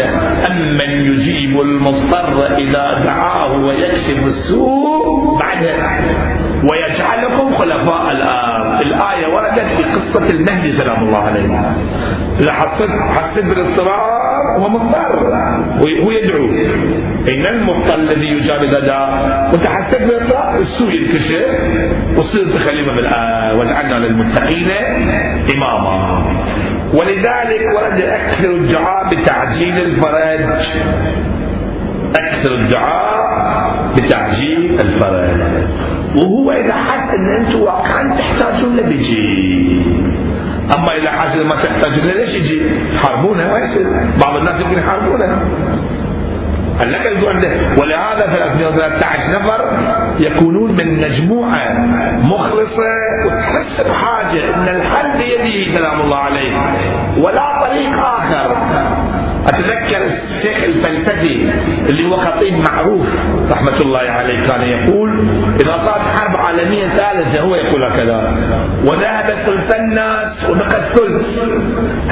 أمن 0.52 0.90
يجيب 0.90 1.62
المضطر 1.62 2.56
إذا 2.58 3.02
دعاه 3.04 3.52
ويكشف 3.66 4.20
السوء 4.28 5.38
بعدها. 5.40 6.00
ويجعلكم 6.71 7.55
خلفاء 7.55 8.12
الأرض 8.12 8.81
الآية 8.81 9.27
وردت 9.33 9.59
في 9.77 9.83
قصة 9.83 10.27
المهدي 10.31 10.77
سلام 10.77 11.03
الله 11.03 11.21
عليه. 11.21 11.75
إذا 12.39 12.53
حسيت 12.53 13.45
بالاضطرار 13.45 14.59
هو 14.59 14.69
مضطر. 14.69 15.33
هو 16.03 16.12
يدعو. 16.12 16.45
اين 17.27 17.45
المضطر 17.45 17.95
الذي 17.95 18.27
يجاب 18.27 18.62
دعا 18.65 19.09
وانت 19.51 19.67
حسيت 19.67 20.01
بالاضطرار 20.01 20.57
السوء 20.62 20.91
ينكشف. 20.91 21.45
وصرت 22.17 22.57
خليفة 22.67 22.95
بالآية 22.95 23.57
واجعلنا 23.57 24.05
للمتقين 24.05 24.69
إماما. 25.55 26.25
ولذلك 26.94 27.61
ورد 27.75 28.01
أكثر 28.01 28.50
الدعاء 28.50 29.15
بتعجيل 29.15 29.77
الفرج. 29.77 30.65
أكثر 32.20 32.56
الدعاء 32.56 33.16
بتعجيل 33.98 34.80
الفرج 34.84 35.30
وهو 36.22 36.51
إذا 36.51 36.74
حس 36.74 37.16
أن 37.16 37.46
أنتم 37.46 37.62
واقعا 37.62 38.18
تحتاجون 38.20 38.75
له 38.75 38.84
بيجي 38.84 39.82
أما 40.78 40.96
إذا 40.98 41.12
حس 41.12 41.36
ما 41.36 41.56
تحتاجون 41.56 42.06
له 42.06 42.14
ليش 42.14 42.30
يجي؟ 42.36 42.62
تحاربونه 42.96 43.51
ما 43.51 43.60
يصير 43.60 43.88
بعض 44.25 44.38
الناس 44.38 44.62
يمكن 44.62 44.80
يحاربونه. 44.80 45.40
لك 46.84 47.06
عنده 47.28 47.50
ولهذا 47.82 48.34
313 48.34 49.32
نفر 49.32 49.62
يكونون 50.20 50.72
من 50.72 51.01
مجموعة 51.01 51.80
مخلصة 52.30 52.92
وتحس 53.25 53.80
إن 54.35 54.67
الحل 54.75 55.17
بيده 55.17 55.75
سلام 55.75 56.01
الله 56.01 56.17
عليه. 56.17 56.51
ولا 57.17 57.67
طريق 57.67 57.93
آخر. 58.00 58.57
أتذكر 59.45 60.01
الشيخ 60.05 60.63
الفلسفي 60.63 61.51
اللي 61.89 62.09
هو 62.09 62.17
خطيب 62.17 62.53
معروف 62.69 63.05
رحمة 63.51 63.77
الله 63.81 64.00
عليه 64.00 64.48
كان 64.48 64.61
يقول 64.61 65.09
إذا 65.63 65.71
صارت 65.85 66.19
حرب 66.19 66.35
عالمية 66.45 66.87
ثالثة 66.87 67.39
هو 67.39 67.55
يقول 67.55 67.83
هكذا 67.83 68.33
وذهب 68.89 69.35
ثلث 69.45 69.75
الناس 69.75 70.50
وبقى 70.50 70.79
الثلث. 70.79 71.25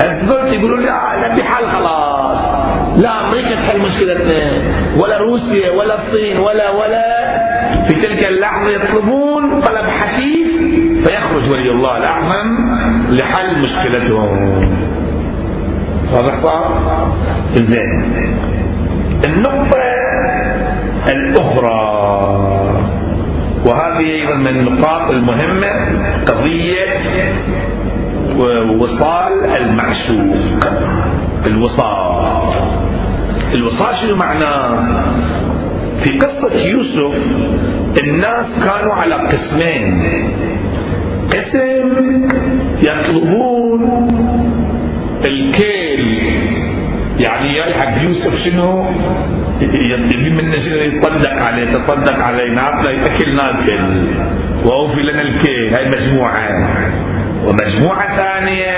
الثلث 0.04 0.54
يقولون 0.54 0.86
لا 0.86 1.28
نبي 1.28 1.44
حل 1.44 1.66
خلاص. 1.72 2.38
لا 3.02 3.22
أمريكا 3.28 3.56
تحل 3.68 3.80
مشكلتنا. 3.80 4.52
ولا 4.98 5.18
روسيا 5.18 5.72
ولا 5.72 5.96
الصين 6.02 6.38
ولا 6.38 6.70
ولا. 6.70 7.34
في 7.88 7.94
تلك 7.94 8.26
اللحظة 8.28 8.70
يطلبون 8.70 9.62
طلب 9.62 9.86
حثيث 9.90 10.48
فيخرج 11.06 11.50
ولي 11.52 11.72
الله 11.72 11.98
الأعظم 11.98 12.48
لحل 13.10 13.60
مشكلتهم. 13.60 14.30
واضح 16.14 16.36
زين 17.56 18.04
النقطة 19.26 19.82
الأخرى 21.12 21.82
وهذه 23.68 24.00
أيضا 24.00 24.36
من 24.36 24.48
النقاط 24.48 25.10
المهمة 25.10 25.70
قضية 26.26 26.88
وصال 28.80 29.34
المعشوق 29.58 30.36
الوصال. 31.48 32.54
الوصال 33.54 33.96
شنو 34.02 34.16
معناه؟ 34.16 34.84
في 36.04 36.20
قصة 36.20 36.56
يوسف 36.56 37.16
الناس 38.04 38.46
كانوا 38.64 38.94
على 38.94 39.16
قسمين. 39.16 40.04
قسم 41.34 42.28
يطلبون 42.88 43.82
الكيل. 45.26 46.24
يعني 47.20 47.58
يلحق 47.58 48.04
يوسف 48.04 48.44
شنو؟ 48.46 48.86
يبي 49.62 50.30
منا 50.30 50.56
شنو؟ 50.56 50.76
يتصدق 50.76 51.34
عليه 51.34 51.66
تصدق 51.66 52.20
عليه. 52.20 52.50
نعطنا 52.50 52.92
ياكل 52.92 53.36
ناكل 53.36 54.08
وأوفي 54.66 55.02
لنا 55.02 55.22
الكيل. 55.22 55.74
هاي 55.74 55.86
مجموعة. 55.88 56.50
ومجموعة 57.48 58.16
ثانية. 58.16 58.78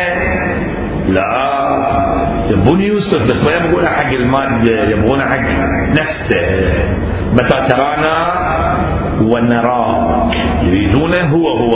لا. 1.07 2.14
يبون 2.49 2.81
يوسف 2.81 3.21
بس 3.23 3.45
ما 3.45 3.51
يبغون 3.51 3.87
حق 3.87 4.11
المادة 4.13 4.89
يبغون 4.89 5.21
حق 5.21 5.49
نفسه. 5.89 6.73
متى 7.33 7.67
ترانا؟ 7.69 8.15
ونراك. 9.21 10.35
يريدونه 10.63 11.21
هو 11.21 11.47
هو 11.49 11.75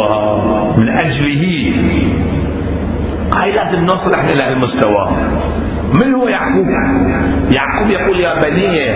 من 0.78 0.90
أجله. 0.90 1.74
هاي 3.36 3.52
لازم 3.52 3.82
نوصل 3.82 4.14
إحنا 4.16 4.32
لهالمستوى 4.32 5.18
من 5.96 6.14
هو 6.14 6.28
يعقوب؟ 6.28 6.68
يعقوب 7.54 7.90
يقول 7.90 8.20
يا 8.20 8.34
بني 8.40 8.96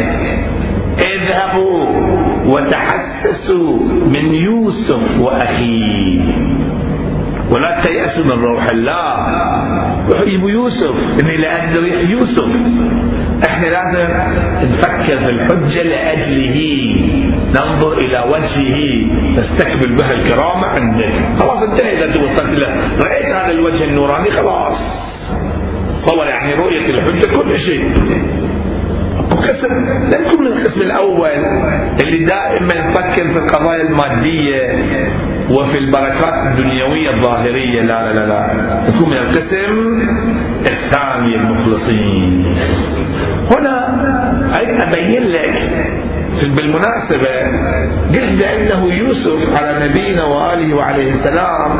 اذهبوا 0.99 1.85
وتحسسوا 2.45 3.79
من 4.15 4.33
يوسف 4.33 5.19
وأخيه. 5.19 6.21
ولا 7.53 7.81
تيأسوا 7.83 8.23
من 8.23 8.43
روح 8.43 8.65
الله 8.71 9.15
روحوا 10.11 10.49
يوسف. 10.49 10.95
إني 11.23 11.37
لأجل 11.37 11.83
ريح 11.83 12.09
يوسف. 12.09 12.49
إحنا 13.47 13.67
لازم 13.67 14.07
نفكر 14.71 15.17
في 15.17 15.29
الحجة 15.29 15.83
لأجله. 15.83 16.57
ننظر 17.59 17.97
إلى 17.97 18.23
وجهه. 18.33 19.05
نستكمل 19.39 19.95
به 19.95 20.11
الكرامة 20.11 20.67
عندك 20.67 21.13
خلاص 21.39 21.63
انتهى 21.63 21.97
إذا 21.97 22.13
توصلت 22.13 22.61
له. 22.61 22.69
رأيت 23.05 23.35
هذا 23.35 23.51
الوجه 23.51 23.83
النوراني 23.83 24.31
خلاص. 24.31 24.77
طبعا 26.07 26.25
يعني 26.29 26.53
رؤية 26.53 26.85
الحجة 26.89 27.27
كل 27.35 27.59
شيء. 27.59 27.93
قسم 29.31 29.85
لا 30.11 30.19
يكون 30.19 30.45
من 30.45 30.47
القسم 30.47 30.81
الأول. 30.81 31.29
اللي 32.03 32.25
دائما 32.25 32.73
يفكر 32.73 33.33
في 33.33 33.39
القضايا 33.39 33.81
المادية. 33.81 34.83
وفي 35.57 35.77
البركات 35.77 36.33
الدنيوية 36.51 37.09
الظاهرية 37.09 37.81
لا 37.81 38.13
لا 38.13 38.13
لا 38.13 38.25
لا 38.25 38.83
تكون 38.87 39.09
من 39.09 39.17
القسم 39.17 40.01
الثاني 40.71 41.35
المخلصين. 41.35 42.55
هنا 43.51 43.75
أريد 44.57 44.81
أبين 44.81 45.23
لك 45.23 45.55
بالمناسبة 46.43 47.33
قلت 48.09 48.43
بأنه 48.43 48.93
يوسف 48.93 49.55
على 49.55 49.89
نبينا 49.89 50.23
وآله 50.23 50.73
وعليه 50.75 51.11
السلام 51.11 51.71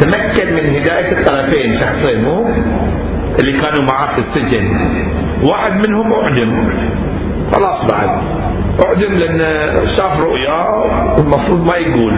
تمكن 0.00 0.46
من 0.54 0.64
هداية 0.76 1.18
الطرفين 1.18 1.80
شخصين 1.80 2.24
مو؟ 2.24 2.46
اللي 3.40 3.52
كانوا 3.52 3.84
معاه 3.92 4.14
في 4.14 4.20
السجن. 4.20 4.64
واحد 5.42 5.88
منهم 5.88 6.12
أعدم. 6.12 6.68
خلاص 7.52 7.92
بعد. 7.92 8.08
اعدم 8.86 9.14
لأن 9.14 9.40
شاف 9.96 10.20
رؤيا 10.20 10.66
المفروض 11.18 11.66
ما 11.66 11.76
يقول. 11.76 12.14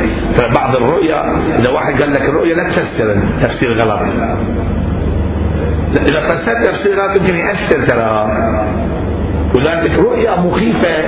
بعض 0.57 0.77
الرؤيا 0.77 1.21
إذا 1.59 1.73
واحد 1.73 2.03
قال 2.03 2.11
لك 2.11 2.23
الرؤيا 2.23 2.55
لا 2.55 2.69
تفسر 2.69 3.23
تفسير 3.43 3.73
غلط. 3.73 4.01
إذا 6.11 6.21
فسرت 6.21 6.67
تفسير 6.67 7.01
غلط 7.01 7.21
يمكن 7.21 7.37
يأثر 7.37 7.87
ترى. 7.87 8.27
ولذلك 9.57 9.99
رؤيا 9.99 10.41
مخيفة. 10.41 11.03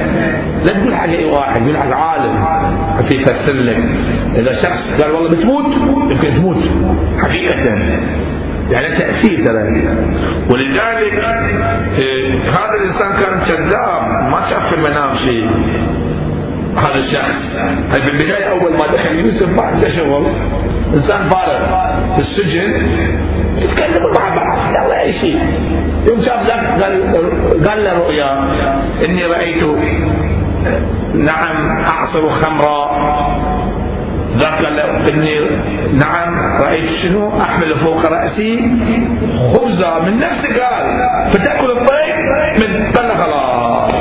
لا 0.65 0.81
تقول 0.81 0.95
حاجة 0.95 1.19
أي 1.19 1.25
واحد 1.25 1.63
يقول 1.63 1.77
حق 1.77 1.93
عالم. 1.97 2.45
حتى 2.99 3.17
يفسر 3.17 3.53
لك. 3.53 3.79
إذا 4.37 4.63
شخص 4.63 5.03
قال 5.03 5.15
والله 5.15 5.29
بتموت 5.29 5.67
يمكن 6.11 6.29
تموت. 6.29 6.57
حقيقة. 7.23 7.55
يعني 8.71 8.97
تأثير 8.97 9.47
ترى. 9.47 9.63
ولذلك 10.55 11.25
إيه 11.99 12.41
هذا 12.41 12.75
الإنسان 12.81 13.13
كان 13.23 13.41
كذاب 13.49 14.03
ما 14.31 14.47
شاف 14.51 14.69
في 14.69 14.75
المنام 14.75 15.17
شيء. 15.17 15.51
هذا 16.77 16.95
الشخص. 16.95 17.57
هاي 17.93 18.01
بالبداية 18.01 18.45
أول 18.45 18.73
ما 18.73 18.87
دخل 18.95 19.19
يوسف 19.19 19.49
ما 19.49 19.63
عنده 19.67 19.89
شغل. 19.97 20.27
إنسان 20.95 21.29
فارغ 21.31 21.61
في 22.17 22.23
السجن. 22.23 22.87
يتكلموا 23.59 24.13
مع 24.19 24.35
بعض 24.37 24.59
يلا 24.71 25.01
أي 25.01 25.13
شيء. 25.13 25.39
يوم 26.11 26.23
شاف 26.25 26.47
ذاك 26.47 26.83
قال 27.69 27.85
له 27.85 27.93
رؤيا 27.93 28.31
إني 29.05 29.27
رأيت 29.27 29.63
نعم 31.15 31.81
أعصر 31.81 32.31
خمرا 32.31 32.91
ذاك 34.39 34.65
قال 34.65 34.79
اني 35.11 35.41
نعم 35.93 36.31
رأيت 36.65 36.91
شنو؟ 37.03 37.41
احمل 37.41 37.75
فوق 37.85 38.09
رأسي. 38.13 38.59
خبزة 39.55 39.99
من 39.99 40.17
نفسه 40.17 40.49
قال 40.61 40.87
فتأكل 41.33 41.71
الطير 41.71 42.17
من 42.61 42.93
طلع 42.93 43.15
خلاص. 43.15 43.93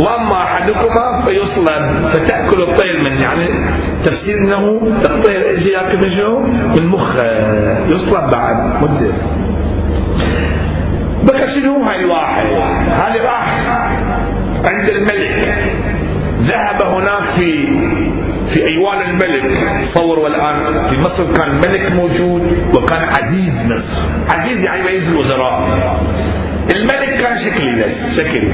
واما 0.00 0.42
احدكما 0.42 1.22
فيصلب 1.24 2.08
فتأكل 2.14 2.62
الطير 2.62 3.00
من 3.02 3.22
يعني 3.22 3.48
تفسير 4.04 4.38
إنه 4.38 4.80
الطير 5.06 5.50
يجي 5.58 5.70
ياكل 5.70 5.96
من 5.96 6.10
شنو؟ 6.16 6.38
من 6.78 6.86
مخه. 6.86 7.26
يصلب 7.86 8.30
بعد 8.30 8.82
مدة. 8.82 9.12
بقى 11.24 11.54
شنو؟ 11.54 11.82
هاي 11.82 12.00
الواحد 12.00 12.46
هذا 12.90 13.22
راح 13.24 13.58
عند 14.64 14.88
الملك. 14.88 15.54
ذهب 16.46 16.82
هناك 16.82 17.34
في 17.36 17.66
في 18.54 18.66
أيوان 18.66 19.00
الملك. 19.10 19.44
تصور 19.94 20.18
والآن 20.18 20.88
في 20.90 21.00
مصر 21.00 21.32
كان 21.32 21.54
ملك 21.56 21.92
موجود 21.92 22.42
وكان 22.76 23.02
عزيز 23.02 23.52
مصر 23.64 24.02
عزيز 24.34 24.58
يعني 24.58 24.82
رئيس 24.82 25.02
الوزراء. 25.02 26.00
الملك 26.74 27.08
كان 27.22 27.38
شكلي 27.44 27.72
له 27.76 28.16
شكل 28.16 28.48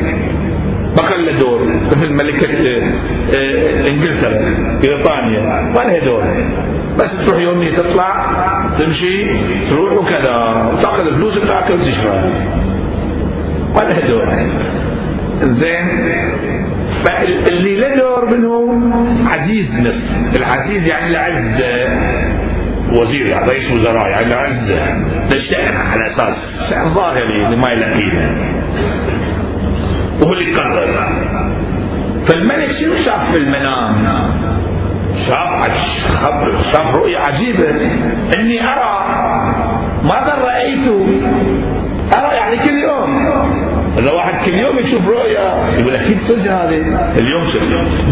بقى 0.97 1.23
له 1.23 1.39
دور. 1.39 1.61
مثل 1.87 2.13
ملكة 2.13 2.49
آه، 2.49 2.83
آه، 3.37 3.89
إنجلترا 3.89 4.39
بريطانيا. 4.83 5.41
ما 5.77 5.83
لها 5.83 6.05
دور. 6.05 6.25
بس 6.97 7.27
تروح 7.27 7.41
يومي 7.43 7.71
تطلع 7.71 8.27
تمشي 8.79 9.27
تروح 9.71 9.93
وكذا. 9.93 10.37
وتأخذ 10.73 11.15
فلوس 11.15 11.39
بتاعك 11.39 11.71
وتشرب 11.71 12.33
ما 13.77 13.85
لها 13.89 14.07
دور. 14.09 14.27
زين. 15.43 15.87
فاللي 17.05 17.77
له 17.77 17.95
دور 17.97 18.37
منهم 18.37 19.29
عزيز 19.29 19.71
مصر 19.71 20.37
العزيز 20.37 20.83
يعني 20.87 21.07
العز 21.11 21.61
وزير 22.99 23.27
يعني 23.31 23.49
رئيس 23.49 23.71
وزراء 23.71 24.09
يعني 24.09 24.27
العز. 24.27 24.71
للشأن 25.35 25.77
على 25.77 26.07
أساس 26.07 26.35
شأن 26.71 26.95
ظاهري 26.95 27.47
اللي 27.47 27.57
ما 27.57 27.71
يلاقيه 27.71 28.37
وهو 30.23 30.33
اللي 30.33 30.55
قرر. 30.55 31.09
فالملك 32.29 32.71
شنو 32.81 32.95
شاف 33.05 33.31
في 33.31 33.37
المنام؟ 33.37 34.07
شاف 35.29 35.71
شاف 36.73 36.97
رؤية 36.97 37.19
عجيبة. 37.19 37.71
إني 38.39 38.65
أرى 38.65 39.30
يشوف 44.81 45.09
رؤيا. 45.09 45.49
يقول 45.81 45.95
أكيد 45.95 46.19
صدق 46.29 46.53
هذه. 46.53 46.81
اليوم 47.21 47.45
شف 47.53 47.63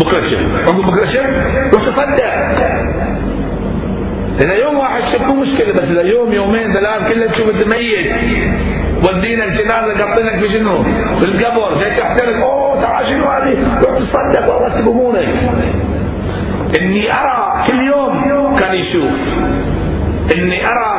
بكرة 0.00 0.30
شف 0.30 0.40
عقب 0.68 0.86
بكرة 0.86 1.06
شف 1.06 1.26
روح 1.74 1.82
تصدق 1.88 2.32
اذا 4.44 4.54
يوم 4.54 4.78
واحد 4.78 5.02
شف 5.12 5.22
مو 5.22 5.34
مشكلة 5.34 5.72
بس 5.72 5.80
اذا 5.80 6.02
يوم 6.02 6.32
يومين 6.32 6.72
ثلاث 6.72 7.12
كلها 7.12 7.26
تشوف 7.26 7.48
أنت 7.48 7.74
ميت. 7.74 8.12
ودينا 9.08 9.44
الجنازة 9.44 9.92
قاطينك 10.00 10.40
في 10.40 10.48
شنو؟ 10.52 10.82
في 11.20 11.24
القبر. 11.24 11.80
جاي 11.80 11.90
تحترق. 12.00 12.36
أوه 12.42 12.82
تعال 12.82 13.06
شنو 13.06 13.24
هذه؟ 13.24 13.56
روح 13.86 13.98
تصدق 13.98 14.54
ورتب 14.54 14.88
امورك 14.88 15.28
إني 16.80 17.12
أرى 17.12 17.64
كل 17.68 17.80
يوم 17.80 18.56
كان 18.56 18.74
يشوف. 18.74 19.12
إني 20.36 20.66
أرى 20.66 20.92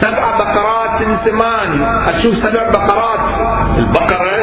سبع 0.00 0.36
بقرات 0.38 0.98
سمان 1.24 1.82
أشوف 2.08 2.34
سبع 2.34 2.70
بقرات. 2.70 3.20
البقرة 3.78 4.33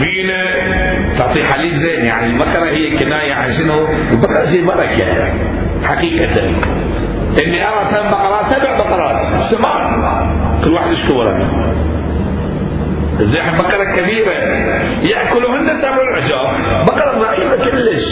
السمينة 0.00 1.18
تعطي 1.18 1.44
حليب 1.44 1.82
زين 1.82 2.04
يعني 2.04 2.26
البقرة 2.26 2.64
هي 2.64 2.98
كناية 2.98 3.34
عن 3.34 3.54
شنو؟ 3.54 3.86
البقرة 4.12 4.48
هي 4.48 4.62
بركة 4.62 5.28
حقيقة. 5.82 6.42
إني 7.44 7.68
أرى 7.68 7.88
سبع 7.90 8.10
بقرات 8.10 8.54
سبع 8.54 8.76
بقرات 8.76 9.50
سمان 9.50 10.30
كل 10.64 10.70
واحد 10.70 10.92
يشكو 10.92 11.18
ورقة 11.18 11.46
زي 13.20 13.40
بقرة 13.58 13.96
كبيرة. 13.96 14.32
يأكلهن 15.02 15.66
سبع 15.66 15.98
العجاب. 16.02 16.48
بقرة 16.86 17.18
ضعيفة 17.18 17.56
كلش. 17.56 18.04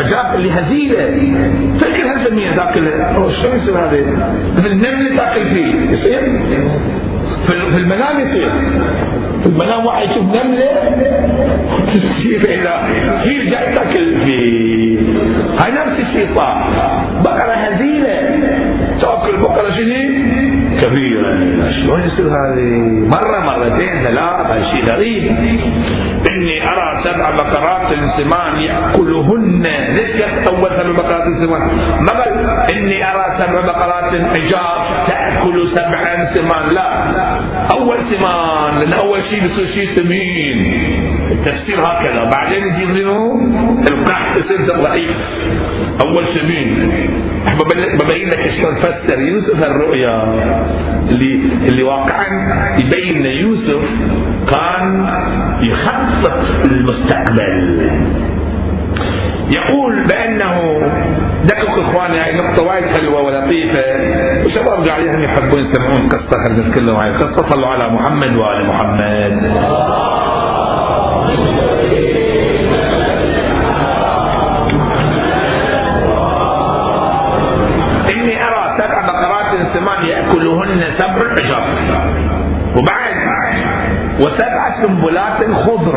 عجاب 0.00 0.34
اللي 0.34 0.50
هزيلة. 0.50 0.96
فكر 1.80 2.06
هالسمية 2.12 2.50
تأكل؟ 2.50 2.90
شو 3.42 3.48
يصير 3.48 3.78
هذا؟ 3.78 4.00
مثل 4.54 4.66
النملة 4.66 5.16
تأكل 5.16 5.44
فيه. 5.50 5.74
يصير؟ 5.90 6.20
في 7.46 7.78
المنام 7.78 8.20
يصير. 8.20 8.50
المنام 9.46 9.86
واحد 9.86 10.10
يشوف 10.10 10.24
نملة. 10.24 10.70
تصير 11.94 12.40
فيل 13.24 13.50
جاي 13.50 13.74
تاكل 13.74 14.20
فيه 14.24 14.98
هاي 15.60 15.70
نفس 15.72 16.00
الشيطان. 16.00 16.56
بقرة 17.24 17.52
هزيلة. 17.52 18.16
تأكل 19.00 19.36
بقرة 19.36 19.70
شنو؟ 19.70 20.02
كبيرة. 20.80 21.32
شلون 21.70 22.00
يصير 22.00 22.26
هذه؟ 22.26 22.70
مرة 23.14 23.38
مرتين 23.40 24.02
ثلاثة. 24.04 24.70
شيء 24.70 24.84
غريب. 24.92 25.22
إني 26.30 26.68
أرى 26.68 26.88
سبع 27.04 27.30
بقرات 27.30 27.88
سمان 28.16 28.60
يأكلهن. 28.60 29.66
ليش 29.96 30.22
أول 30.48 30.70
سبع 30.70 30.92
بقرات 30.92 31.24
سمان 31.42 31.62
ما 32.00 32.12
قال 32.12 32.32
إني 32.76 33.10
أرى 33.10 33.26
سبع 33.40 33.60
بقرات 33.60 34.10
حجاب 34.34 34.80
تأكل 35.06 35.56
سبعا 35.76 36.34
سمان. 36.34 36.74
لا. 36.74 36.90
أول 37.72 37.96
سمان 38.16 38.78
لأن 38.80 38.92
أول 38.92 39.20
شيء 39.30 39.40
بيصير 39.42 39.66
شيء 39.74 39.96
سمين 39.96 40.58
التفسير 41.30 41.80
هكذا. 41.80 42.30
بعدين 42.34 42.62
يجي 42.66 42.86
منه 42.86 43.40
القحط 43.88 44.36
يصير 44.36 44.82
ضعيف. 44.82 45.16
أول 46.06 46.24
سمين 46.40 46.92
ببين 48.00 48.28
لك 48.28 48.50
شلون 48.56 48.74
فسر 48.76 49.18
يوسف 49.18 49.66
الرؤيا. 49.66 50.16
اللي 51.10 51.40
اللي 51.68 51.82
واقعا 51.82 52.26
يبين 52.82 53.26
يوسف 53.26 53.82
كان 54.50 55.08
يخطط 55.62 56.38
المستقبل 56.72 57.90
يقول 59.50 60.06
بأنه 60.06 60.80
دقق 61.44 61.78
إخواني 61.78 62.20
هاي 62.20 62.34
نقطة 62.34 62.64
وايد 62.66 62.84
حلوة 62.96 63.20
ولطيفة 63.22 63.84
وشباب 64.46 64.88
قاعدين 64.88 65.22
يحبون 65.22 65.60
يسمعون 65.60 66.08
قصة 66.08 66.44
خلينا 66.46 66.68
نتكلم 66.68 66.96
هاي 66.96 67.10
القصة 67.10 67.48
صلوا 67.48 67.68
على 67.68 67.88
محمد 67.88 68.36
وآل 68.36 68.66
محمد. 68.66 69.32
إني 78.12 78.44
أرى 78.46 78.76
سبع 78.78 79.06
بقرات 79.06 79.50
سمان 79.74 80.04
يأكلهن 80.06 80.82
سبع 80.98 81.30
عجاب 81.30 81.64
وبعد 82.76 83.16
وسبع 84.20 84.82
سنبلات 84.82 85.38
خضر 85.54 85.96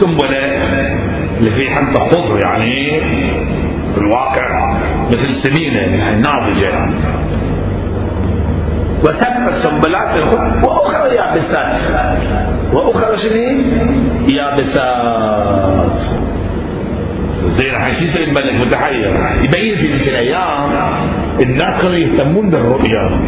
سنبلة. 0.00 1.13
اللي 1.38 1.50
فيه 1.50 1.70
حتى 1.70 2.00
خضر 2.00 2.38
يعني 2.40 3.00
في 3.94 4.00
الواقع 4.00 4.74
مثل 5.08 5.42
سمينة 5.42 5.78
يعني 5.78 6.20
ناضجة 6.20 6.88
وتبقى 9.00 9.58
السنبلات 9.58 10.22
وأخرى 10.68 11.14
يابسات. 11.16 11.80
وأخرى 12.74 13.18
شنو 13.22 13.42
يابسات. 14.28 15.92
زي 17.58 17.70
راح 17.70 18.02
يصير 18.02 18.24
الملك 18.28 18.66
متحير. 18.66 19.16
يبين 19.42 19.76
في 19.76 19.88
تلك 19.98 20.08
الأيام 20.08 20.70
الناس 21.42 21.82
كانوا 21.82 21.96
يهتمون 21.98 22.50
بالرؤيا. 22.50 23.20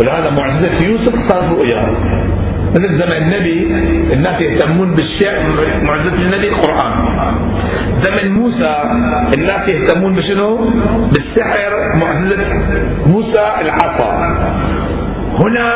ولهذا 0.00 0.30
معجزة 0.30 0.86
يوسف 0.86 1.14
صارت 1.28 1.58
رؤيا. 1.58 1.94
مثل 2.74 2.98
زمن 2.98 3.12
النبي 3.12 3.58
الناس 4.12 4.40
يهتمون 4.40 4.94
بالشيء 4.94 5.32
معجزة 5.82 6.14
النبي 6.14 6.48
القرآن. 6.48 6.92
زمن 8.02 8.32
موسى 8.32 8.82
الناس 9.34 9.68
يهتمون 9.68 10.14
بشنو؟ 10.14 10.56
بالسحر 11.12 11.72
معجزة 11.96 12.38
موسى 13.06 13.44
العصا. 13.60 14.12
هنا 15.40 15.68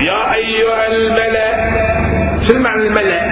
يا 0.00 0.34
أيها 0.34 0.86
الملأ 0.92 1.50
شو 2.48 2.58
معنى 2.58 2.82
الملأ؟ 2.86 3.22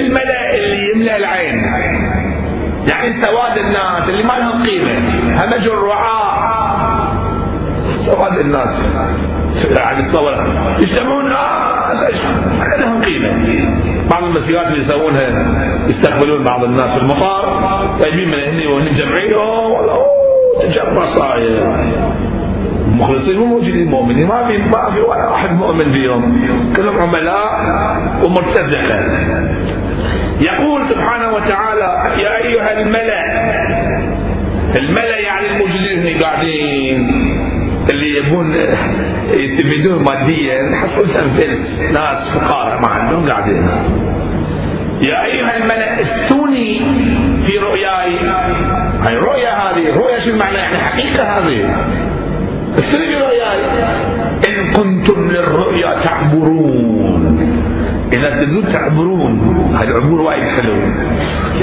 الملأ 0.00 0.54
اللي 0.54 0.90
يملأ 0.94 1.16
العين. 1.16 1.58
يعني 2.90 3.22
سواد 3.22 3.58
الناس 3.58 4.08
اللي 4.08 4.22
ما 4.22 4.38
لهم 4.38 4.66
قيمة. 4.66 4.98
همج 5.40 5.68
الرعاة. 5.68 6.37
سواد 8.12 8.38
الناس 8.38 8.68
يعني 9.78 10.12
تصور 10.12 10.32
يجتمعون 10.80 11.24
ما 11.24 12.74
لهم 12.78 13.04
قيمة. 13.04 13.30
بعض 14.10 14.24
المسيرات 14.24 14.66
اللي 14.66 14.86
يسوونها 14.86 15.28
يستقبلون 15.88 16.44
بعض 16.44 16.64
الناس 16.64 16.90
في 16.90 16.96
المطار. 16.96 17.44
جايبين 18.02 18.28
من 18.28 18.34
هني 18.34 18.66
وهني 18.66 18.90
مجمعين 18.90 19.34
والله 19.34 20.06
تجمع 20.60 21.14
صاير 21.14 21.74
المخلصين 22.88 23.38
مو 23.38 23.46
موجودين 23.46 23.88
مؤمنين. 23.90 24.26
ما 24.26 24.46
في 24.46 24.58
ما 24.58 24.90
في 24.94 25.00
ولا 25.00 25.28
واحد 25.30 25.52
مؤمن 25.52 25.92
فيهم. 25.92 26.22
كلهم 26.76 27.02
عملاء 27.02 27.50
ومرتزقة. 28.26 28.98
يقول 30.40 30.80
سبحانه 30.90 31.34
وتعالى 31.34 32.22
يا 32.22 32.36
أيها 32.36 32.80
الملأ. 32.80 33.22
الملأ 34.78 35.18
يعني 35.18 35.46
الموجودين 35.50 36.06
هنا 36.06 36.20
قاعدين. 36.20 37.27
اللي 37.90 38.16
يبون 38.18 38.54
يستفيدون 39.36 40.04
ماديا 40.04 40.76
حصلوا 40.76 41.14
سنفل 41.14 41.58
ناس 41.92 42.28
فقراء 42.34 42.80
ما 42.80 42.88
عندهم 42.88 43.26
قاعدين. 43.26 43.68
يا 45.08 45.24
أيها 45.24 45.56
الملأ 45.56 45.98
ائتوني 45.98 46.80
في 47.46 47.58
رؤياي. 47.58 48.18
هاي 49.00 49.16
رؤيا 49.16 49.50
هذه 49.50 49.94
رؤيا 49.96 50.24
شو 50.24 50.30
المعنى 50.30 50.56
يعني 50.56 50.78
حقيقة 50.78 51.22
هذه. 51.22 51.86
ائتوني 52.78 53.06
في 53.06 53.14
رؤياي. 53.14 53.60
إن 54.48 54.72
كنتم 54.72 55.30
للرؤيا 55.30 56.02
تعبرون. 56.04 57.38
اذا 58.16 58.30
تبدون 58.30 58.72
تعبرون 58.72 59.32
العبور 59.84 60.20
وايد 60.20 60.44
حلو. 60.44 60.72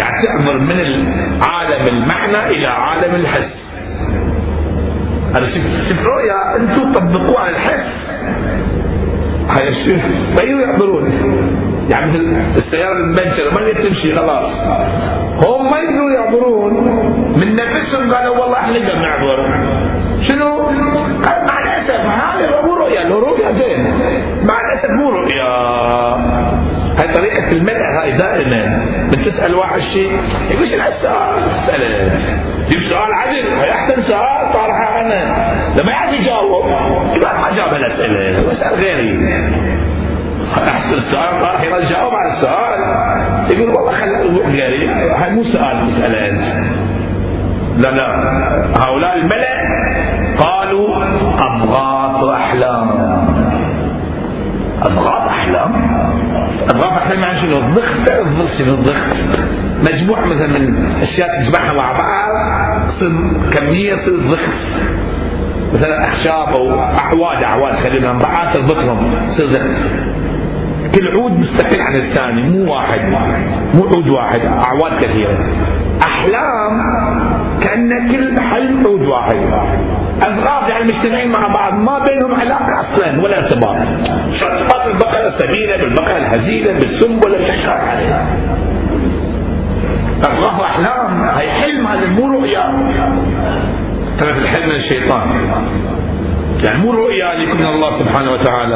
يعني 0.02 0.28
تعبر 0.28 0.58
من 0.58 0.80
عالم 1.48 1.86
المعنى 1.92 2.48
إلى 2.48 2.68
عالم 2.68 3.16
الحس. 3.16 3.65
أنا 5.38 5.50
شفت 5.90 6.04
رؤيا 6.04 6.56
أنتم 6.56 6.94
طبقوها 6.94 7.44
على 7.44 7.56
الحس 7.56 7.86
هاي 9.50 9.70
الشيء. 9.70 10.02
ما 10.38 10.44
يعبرون. 10.44 11.06
يعني 11.94 12.12
مثل 12.12 12.42
السيارة 12.66 12.94
المنشرة 12.94 13.50
ما 13.54 13.74
تمشي؟ 13.74 14.16
خلاص. 14.16 14.52
هم 15.46 15.72
ما 15.72 15.78
يقدرون 15.78 16.14
يعبرون. 16.14 16.74
من 17.40 17.56
نفسهم 17.56 18.12
قالوا 18.12 18.38
والله 18.38 18.58
إحنا 18.60 18.80
نقدر 18.80 18.96
نعبر. 18.96 19.38
شنو؟ 20.28 20.58
قال 21.26 21.46
مع 21.52 21.64
الأسف 21.64 22.06
هذه 22.06 22.66
مو 22.66 22.74
رؤيا. 22.76 23.04
لو 23.04 23.20
رؤيا 23.20 23.52
زين. 23.52 23.82
مع 24.50 24.62
الأسف 24.62 24.90
مو 24.90 25.10
رؤيا. 25.10 25.52
هاي 27.00 27.14
طريقة 27.14 27.50
المدح 27.54 28.02
هاي 28.02 28.12
دائما. 28.12 28.86
من 29.04 29.26
تسأل 29.26 29.56
واحد 29.56 29.80
شيء 29.80 30.12
يقول 30.52 30.70
شو 30.70 30.76
السؤال 30.76 31.66
تسأله. 31.66 32.20
يجيب 32.68 32.82
سؤال 32.90 33.14
عدل. 33.14 33.48
هاي 33.60 33.72
أحسن 33.72 34.04
سؤال 34.04 34.52
طارحه 34.54 34.75
لما 35.80 35.92
يعرف 35.92 36.14
يجاوب 36.14 36.66
يبقى 37.16 37.42
ما 37.42 37.56
جاوب 37.56 37.74
الأسئلة. 37.74 38.48
واسأل 38.48 38.76
غيري. 38.76 39.44
أحسن 40.58 40.94
السؤال 40.94 41.42
طارح 41.42 41.62
يجاوب 41.64 42.14
على 42.14 42.34
السؤال. 42.34 42.80
يقول 43.52 43.70
والله 43.70 43.92
خل 43.92 44.42
غيري 44.52 44.88
هاي 44.90 45.32
مو 45.32 45.44
سؤال 45.44 45.86
مسألة 45.86 46.30
أنت. 46.30 46.66
لا 47.78 47.92
لا. 47.92 48.08
هؤلاء 48.86 49.18
الملأ 49.18 49.56
قالوا 50.40 51.06
أضغاث 51.40 52.28
أحلام. 52.28 52.90
أضغاث 54.84 55.28
أحلام؟ 55.28 55.72
أضغاث 56.70 56.92
أحلام 56.98 57.20
يعني 57.20 57.42
شنو؟ 57.42 57.68
الضغط 57.68 58.52
شنو؟ 58.58 58.74
الضغط 58.74 59.18
مجموعة 59.94 60.26
مثلا 60.26 60.48
من 60.48 60.94
أشياء 61.02 61.28
تجمعها 61.40 61.74
مع 61.74 61.92
بعض 61.92 62.30
تصير 62.96 63.12
كمية 63.56 63.96
ضغط 64.30 64.40
مثلا 65.74 66.08
أخشاب 66.08 66.48
أو 66.60 66.80
أعواد 66.80 67.44
أعواد 67.44 67.76
خلينا 67.76 68.14
بعض 68.14 68.54
تربطهم 68.54 69.12
تصير 69.38 69.64
كل 70.96 71.08
عود 71.08 71.32
مستقل 71.40 71.82
عن 71.82 71.96
الثاني 71.96 72.44
مو 72.44 72.74
واحد 72.74 73.00
مو 73.74 73.84
عود 73.84 74.10
واحد 74.10 74.40
أعواد 74.40 75.04
كثيرة. 75.04 75.38
أحلام 76.04 76.82
كأن 77.62 78.12
كل 78.12 78.42
حلم 78.42 78.84
عود 78.88 79.02
واحد. 79.02 79.36
أضغاث 80.28 80.72
يعني 80.72 80.84
مجتمعين 80.94 81.32
مع 81.32 81.48
بعض 81.48 81.74
ما 81.74 82.00
بينهم 82.00 82.40
علاقة 82.40 82.82
أصلا 82.82 83.22
ولا 83.22 83.38
ارتباط 83.40 83.76
ارتباط 84.42 84.88
البقرة 84.88 85.28
السمينة 85.36 85.78
بالبقرة 85.78 86.18
الهزيلة 86.18 86.74
بالسنبلة 86.74 87.48
تشكر 87.48 87.70
عليها 87.72 88.26
أضغاث 90.24 90.62
أحلام 90.62 91.24
هي 91.24 91.52
حلم 91.52 91.88
هذا 91.88 92.08
مو 92.08 92.40
رؤيا 92.40 92.64
ترى 94.20 94.34
في 94.34 94.40
الحلم 94.40 94.70
من 94.70 94.76
الشيطان. 94.76 95.22
يعني 96.66 96.78
مو 96.80 96.92
رؤيا 96.92 97.54
من 97.54 97.66
الله 97.66 98.00
سبحانه 98.00 98.32
وتعالى. 98.32 98.76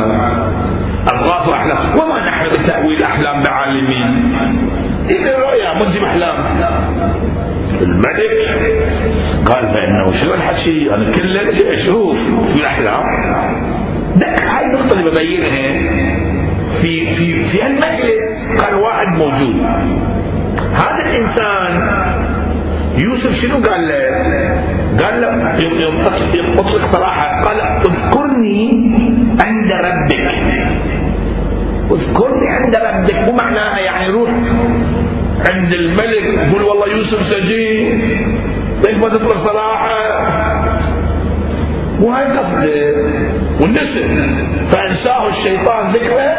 أضغاث 1.08 1.50
أحلام 1.50 1.78
وما 2.00 2.28
نحن 2.28 2.50
بتأويل 2.50 3.04
أحلام 3.04 3.44
بعالمين. 3.44 4.34
إذا 5.10 5.38
رؤيا 5.38 5.74
منجم 5.74 6.06
أحلام. 6.06 6.36
الملك 7.82 8.32
قال 9.46 9.74
فإنه 9.74 10.22
شنو 10.22 10.34
الحكي 10.34 10.96
أنا 10.96 11.12
كل 11.12 11.28
ليله 11.28 11.82
أشوف 11.82 12.18
في 12.54 12.60
الاحلام 12.60 13.04
هاي 14.24 14.66
النقطه 14.66 15.00
اللي 15.00 15.12
ببينها 15.12 15.92
في 16.82 17.16
في 17.16 17.50
في 17.50 17.62
هالمجلس 17.62 18.22
كان 18.62 18.74
واحد 18.74 19.08
موجود. 19.08 19.56
هذا 20.58 21.02
الإنسان 21.06 21.72
يوسف 23.04 23.42
شنو 23.42 23.58
قال 23.64 23.88
له؟ 23.88 24.04
قال 25.04 25.22
له 25.22 25.30
يوم 25.80 26.02
اطلق 26.60 26.96
صراحة 26.96 27.42
قال 27.42 27.62
اذكرني 27.62 28.62
عند 29.46 29.72
ربك. 29.72 30.28
اذكرني 31.92 32.48
عند 32.50 32.76
ربك. 32.76 33.18
مو 33.26 33.36
معناها 33.44 33.80
يعني 33.80 34.08
روح 34.14 34.30
عند 35.52 35.74
الملك 35.74 36.54
قول 36.54 36.64
والله 36.64 36.88
يوسف 36.88 37.34
سجين. 37.34 38.00
ليش 38.86 38.96
ما 38.96 39.10
تطلق 39.10 39.38
صراحة 39.48 40.00
مو 42.00 42.12
هاي 42.12 42.26
قصده 42.38 42.94
فأنساه 44.72 45.30
الشيطان 45.30 45.92
ذكره 45.92 46.30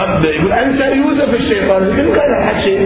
ربه. 0.00 0.30
يقول 0.30 0.52
أنسى 0.52 0.96
يوسف 0.96 1.34
الشيطان. 1.34 1.82
من 1.82 2.08
قال 2.18 2.30
الحكي 2.38 2.78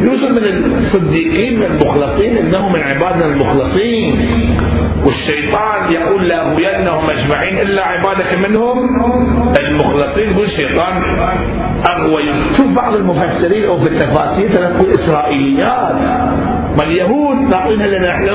يوسف 0.00 0.30
من 0.30 0.76
الصديقين 0.84 1.62
المخلصين 1.62 2.36
انه 2.36 2.68
من 2.68 2.80
عبادنا 2.80 3.26
المخلصين. 3.26 4.28
والشيطان 5.06 5.92
يقول 5.92 6.28
لاغوينهم 6.28 7.10
أجمعين 7.10 7.58
إلا 7.58 7.82
عبادك 7.82 8.48
منهم 8.48 8.78
المخلصين. 9.60 10.30
يقول 10.30 10.44
الشيطان 10.44 11.02
أغوي. 11.90 12.22
شوف 12.56 12.66
بعض 12.66 12.96
المفسرين 12.96 13.64
أو 13.64 13.78
في 13.84 13.90
التفاسير 13.90 14.52
تنقل 14.52 14.90
إسرائيليات. 14.90 15.94
ما 16.78 16.82
اليهود 16.82 17.36
ناقلينها 17.36 17.86
لنا 17.86 18.10
إحنا 18.10 18.32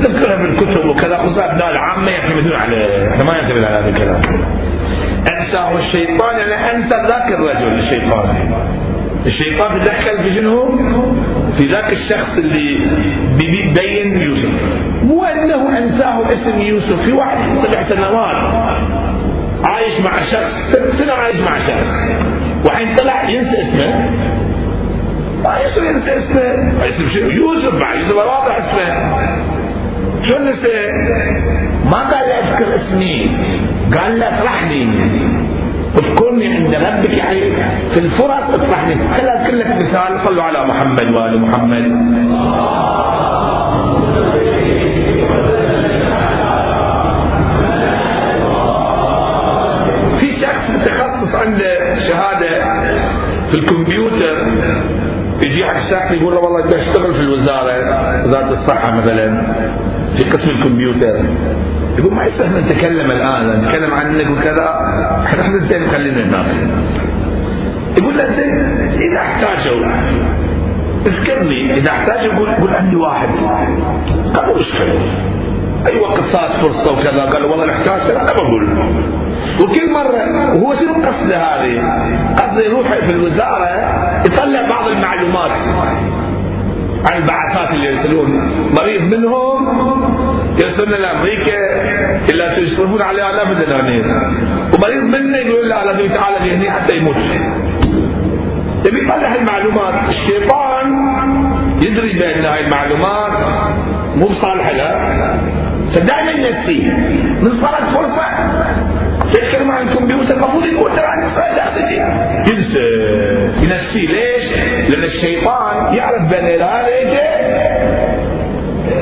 نذكرها 0.00 0.36
في 0.36 0.44
الكتب 0.44 0.86
وكذا. 0.86 1.18
خصوصا 1.18 1.52
أبناء 1.52 1.70
العامة 1.70 2.10
يعتمدون 2.10 2.52
عليه 2.52 3.08
إحنا 3.08 3.24
ما 3.24 3.42
نعتمد 3.42 3.66
على 3.66 3.76
هذا 3.78 3.88
الكلام. 3.88 4.20
انساه 5.40 5.78
الشيطان. 5.78 6.38
يعني 6.38 6.76
انسى 6.76 6.96
ذاك 7.10 7.28
الرجل 7.32 7.78
الشيطان. 7.78 8.54
الشيطان 9.26 9.80
في 10.22 10.34
شنو؟ 10.34 10.78
في 11.58 11.66
ذاك 11.66 11.92
الشخص 11.92 12.30
اللي 12.38 12.78
بيبين 13.38 14.22
يوسف. 14.22 14.54
مو 15.02 15.24
إنه 15.24 15.78
أنساه 15.78 16.28
اسم 16.28 16.60
يوسف 16.60 17.02
في 17.04 17.12
واحد 17.12 17.38
سبع 17.64 17.88
سنوات 17.88 18.36
عايش 19.64 20.00
مع 20.04 20.12
شخص. 20.32 20.78
سنة 20.98 21.12
عايش 21.12 21.36
مع 21.36 21.58
شخص؟ 21.58 21.88
وحين 22.68 22.96
طلع 22.96 23.30
ينسى 23.30 23.62
اسمه. 23.62 24.10
ما 25.44 25.58
يصير 25.58 25.84
ينسى 25.84 26.10
اسمه. 26.18 26.78
اسم 26.78 27.30
يوسف 27.30 27.74
بعد 27.80 27.96
يوسف 27.98 28.16
واضح 28.16 28.56
اسمه. 28.56 28.88
شو 30.28 30.38
نسي 30.38 30.90
ما 31.84 31.98
قال 31.98 32.24
أذكر 32.24 32.76
اسمي. 32.76 33.30
قال 33.98 34.20
له 34.20 34.38
اطرحني. 34.38 34.88
اذكرني 35.98 36.46
عند 36.56 36.74
ربك 36.74 37.16
يعني 37.16 37.40
في 37.94 38.00
الفرص 38.00 38.44
اطرحني 38.54 38.94
خل 38.94 39.28
أذكر 39.28 39.54
لك 39.56 39.66
مثال. 39.66 40.26
صلوا 40.26 40.42
على 40.42 40.64
محمد 40.64 41.14
وآل 41.14 41.40
محمد. 41.40 41.84
في 50.20 50.40
شخص 50.40 50.70
متخصص 50.70 51.34
عنده 51.34 51.98
شهادة 52.08 52.64
في 53.52 53.58
الكمبيوتر. 53.58 53.93
ساكن 56.14 56.22
يقول 56.22 56.34
له 56.34 56.40
والله 56.40 56.64
انت 56.64 56.74
أشتغل 56.74 57.14
في 57.14 57.20
الوزارة 57.20 57.72
وزارة 58.26 58.62
الصحة 58.62 58.92
مثلا 58.92 59.42
في 60.16 60.30
قسم 60.30 60.50
الكمبيوتر. 60.50 61.24
يقول 61.98 62.14
ما 62.14 62.24
يصح 62.24 62.46
نتكلم 62.46 63.10
الآن 63.10 63.60
نتكلم 63.60 63.94
عنك 63.94 64.30
وكذا. 64.30 64.80
إحنا 65.26 65.68
زين 65.68 65.90
خلينا 65.90 66.24
هناك 66.24 66.46
يقول 68.00 68.18
له 68.18 68.24
زين 68.24 68.54
إذا 68.92 69.20
احتاجوا 69.20 69.86
اذكرني 71.06 71.74
إذا 71.78 71.92
احتاجوا 71.92 72.32
يقول 72.34 72.48
قول 72.54 72.74
عندي 72.74 72.96
واحد. 72.96 73.28
قال 74.34 74.56
مشكله 74.56 75.00
اي 75.90 76.00
وقت 76.00 76.20
صارت 76.32 76.66
فرصة 76.66 76.92
وكذا. 76.92 77.24
قال 77.24 77.44
والله 77.44 77.66
نحتاج 77.66 78.00
أنا 78.12 78.32
بقول 78.38 78.68
وكل 79.62 79.92
مرة 79.92 80.52
وهو 80.56 80.74
شنو 80.74 80.94
قصده 80.94 81.36
هذه؟ 81.36 81.82
قصده 82.36 82.64
يروح 82.64 82.88
في 82.88 83.14
الوزارة 83.14 83.68
يطلع 84.26 84.68
بعض 84.68 84.88
المعلومات 84.88 85.50
عن 87.10 87.22
البعثات 87.22 87.70
اللي 87.70 87.86
يرسلون. 87.86 88.28
مريض 88.80 89.02
منهم 89.02 89.58
يرسلون 90.62 91.00
لامريكا 91.00 91.56
الا 92.32 92.58
يصرفون 92.58 93.02
عليه 93.02 93.30
الاف 93.30 93.50
الدنانير 93.50 94.04
ومريض 94.74 95.02
منه 95.02 95.38
يقول 95.38 95.68
لا 95.68 95.84
لازم 95.84 96.04
يتعالج 96.04 96.48
هنا 96.52 96.70
حتى 96.70 96.96
يموت. 96.96 97.16
يبي 98.86 99.04
يطلع 99.04 99.34
المعلومات 99.34 99.94
الشيطان 100.08 100.86
يدري 101.86 102.18
بأن 102.18 102.44
هاي 102.44 102.64
المعلومات 102.66 103.32
مو 104.16 104.26
بصالحة 104.26 104.72
له. 104.72 104.90
فدائما 105.94 106.30
ينسيه 106.30 106.92
من 107.42 107.60
صارت 107.62 107.96
فرصة. 107.96 108.26
يتكلم 109.28 109.70
عن 109.70 109.88
الكمبيوتر 109.88 110.34
المفروض 110.36 110.64
يقول 110.64 110.90
ترى 110.96 111.06
عن 111.06 111.22
ينسى 112.50 112.88
ينسيه 113.62 114.08
ليش؟ 114.08 114.44
لأن 114.90 115.04
الشيطان 115.04 115.94
يعرف 115.94 116.22
بأن 116.30 116.44
هذا 116.62 116.88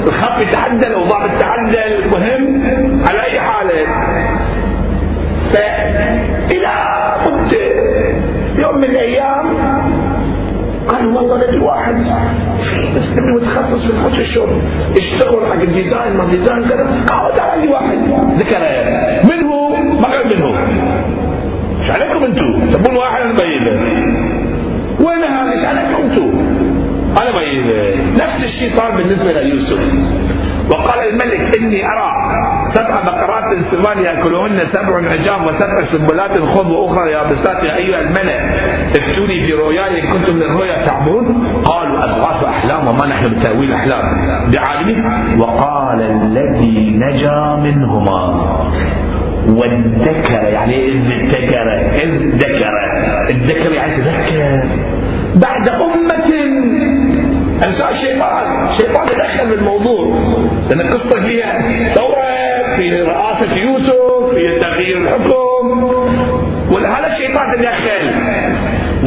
الخط 0.09 0.40
يتعدل 0.40 0.94
وضعف 0.94 1.31
يتعدل 1.37 2.11
مهم؟ 2.18 3.05
على 3.11 3.22
أي 3.25 3.40
حاله 3.40 3.87
فإلى 5.53 6.75
مدة 7.27 7.59
يوم 8.62 8.77
من 8.77 8.85
الأيام 8.85 9.46
قال 10.88 11.07
والله 11.07 11.37
لدي 11.38 11.59
واحد 11.59 11.94
بس 12.96 13.03
متخصص 13.18 13.87
في 13.87 13.90
ال 13.90 13.96
Photoshop 13.96 14.48
اشتغل 15.01 15.46
حق 15.46 15.61
ال 15.62 15.70
design 15.70 16.16
ما 16.16 16.25
design 16.24 16.68
كذا 16.68 17.05
قال 17.11 17.35
تعال 17.35 17.61
لي 17.61 17.68
واحد. 17.68 17.98
ذكر 18.38 18.59
من 19.31 19.44
هو؟ 19.46 19.68
ما 20.01 20.09
قال 20.09 20.27
من 20.37 20.42
هو 20.42 20.55
إيش 21.82 21.90
عليكم 21.90 22.24
أنتم؟ 22.24 22.70
تبون 22.70 22.96
واحد 22.96 23.20
أنا 23.22 23.34
بينه 23.42 23.70
وين 25.06 25.24
هذا؟ 25.24 25.52
إيش 25.52 25.64
عليكم 25.64 26.02
أنتم؟ 26.02 26.30
أنا 27.22 27.30
بينه 27.38 27.72
نفس 28.12 28.44
الشيء 28.44 28.76
صار 28.76 28.90
بالنسبة 28.96 29.40
ليوسف. 29.40 29.80
وقال 30.70 30.98
الملك 31.08 31.58
إني 31.58 31.86
أرى 31.86 32.12
سبع 32.74 33.02
بقرات 33.04 33.44
سمان 33.70 34.04
يأكلهن 34.04 34.58
سبع 34.72 35.10
عجام 35.10 35.46
وسبع 35.46 35.84
سنبلات 35.92 36.48
خض 36.48 36.70
وأخرى 36.70 37.10
يابسات. 37.10 37.64
يا 37.64 37.76
أيها 37.76 38.00
الملأ 38.00 38.38
افتوني 38.90 39.46
في 39.46 39.52
رؤياي 39.52 40.02
إن 40.02 40.12
كنتم 40.12 40.36
للرؤيا 40.38 40.84
تعبون 40.84 41.46
قالوا 41.64 41.98
اضغاث 42.04 42.44
أحلام 42.44 42.88
وما 42.88 43.06
نحن 43.06 43.28
بتأويل 43.28 43.72
أحلام. 43.72 44.02
بعالمين 44.52 45.04
وقال 45.40 46.02
الذي 46.02 46.90
نجا 46.90 47.56
منهما. 47.62 48.20
والذكر 49.48 50.48
يعني 50.48 50.90
ذكر 51.28 51.81
إذ 52.02 52.11
ذكر 52.37 52.72
الذكر 53.31 53.72
يعني 53.72 53.96
تذكر. 53.96 54.64
بعد 55.35 55.68
أمة 55.68 56.33
أنسى 57.66 57.88
الشيطان 57.92 58.68
الشيطان 58.68 59.09
تدخل 59.09 59.50
بالموضوع 59.50 60.18
لأن 60.70 60.81
القصة 60.81 61.22
فيها 61.26 61.62
ثورة 61.94 62.76
في 62.76 63.02
رئاسة 63.02 63.57
يوسف 63.57 64.35
في 64.35 64.59
تغيير 64.61 64.96
الحكم. 64.98 65.85
ولهذا 66.76 67.07
الشيطان 67.07 67.57
تدخل. 67.57 68.11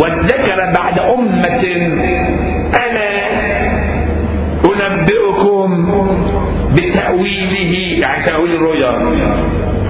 والذكر 0.03 0.73
بعد 0.77 0.99
أمة. 0.99 1.65
أنا 2.75 3.05
أنبئكم 4.87 5.87
بتأويله 6.73 7.99
يعني 8.01 8.25
تأويل 8.25 8.55
الرؤيا. 8.55 8.91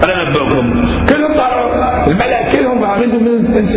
أنا 0.03 0.27
أنبئكم 0.27 0.85
كلهم 1.09 1.33
طاروا 1.37 2.07
الملأ 2.07 2.51
كلهم 2.51 2.83
عاملين 2.83 3.23
من 3.23 3.57
انت 3.57 3.71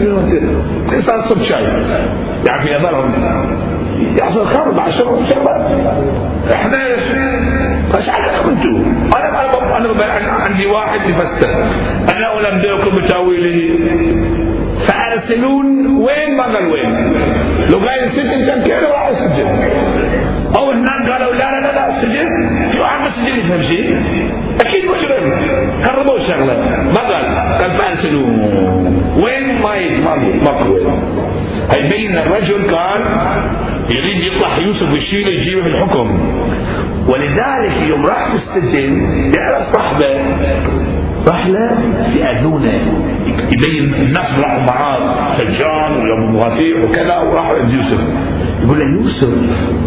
الإنسان 0.89 1.29
صب 1.29 1.43
شاي. 1.43 1.63
يعني 2.49 2.63
في 2.63 2.75
نظرهم 2.79 3.13
يحصل 4.21 4.47
خرب 4.47 4.79
شربة 5.31 5.57
إحنا 6.55 6.87
إيش 6.87 8.09
عليكم 8.09 8.49
أنتم؟ 8.49 8.85
أنا 9.17 9.29
أنا 9.29 9.91
أنا 10.19 10.33
عندي 10.33 10.67
واحد 10.67 11.01
يفسر. 11.09 11.51
أنا 12.17 12.29
انبئكم 12.53 12.95
بتاويله 13.05 13.79
فارسلون 14.89 15.87
وين 15.87 16.37
ما 16.37 16.43
قال 16.43 16.67
وين. 16.67 17.13
لو 17.73 17.79
قال 17.79 18.05
السجن 18.05 18.47
كان 18.47 18.63
كده 18.65 18.93
راح 18.93 19.09
السجن. 19.09 19.49
أو 20.59 20.71
هناك 20.71 21.11
قالوا 21.11 21.35
لا 21.35 21.61
لا 21.61 21.73
لا 21.73 22.01
في 22.73 22.81
واحد 22.81 23.07
السجن 23.07 23.39
يفهم 23.39 23.63
شيء 23.63 23.97
مجرم 24.93 25.25
قربوا 25.85 26.17
الشغله 26.19 26.57
ما 26.95 27.03
قال 27.11 27.25
قال 27.61 27.71
فارسلون 27.79 28.31
وين 29.23 29.63
ما 29.63 29.73
وين 29.73 30.07
هيبين 31.75 32.19
الرجل 32.19 32.63
كان 32.71 33.01
يريد 33.89 34.21
يطلع 34.25 34.59
يوسف 34.59 34.93
ويشيله 34.93 35.33
يجيبه 35.33 35.63
في 35.63 35.69
الحكم. 35.69 36.21
ولذلك 37.09 37.89
يوم 37.89 38.07
راح 38.07 38.31
في 38.31 38.37
السجن 38.37 38.93
يعرف 39.37 39.77
صاحبه 39.77 40.07
راح 41.29 41.47
له 41.47 41.71
يأذونه 42.17 42.81
يبين 43.53 43.95
الناس 43.95 44.41
راحوا 44.43 44.63
معاه 44.71 45.39
سجان 45.39 45.93
وابو 46.11 46.27
مغافير 46.27 46.79
وكذا 46.79 47.19
وراحوا 47.19 47.57
عند 47.59 47.73
يوسف. 47.73 48.01
يقول 48.65 48.79
له 48.79 48.85
يوسف. 49.01 49.29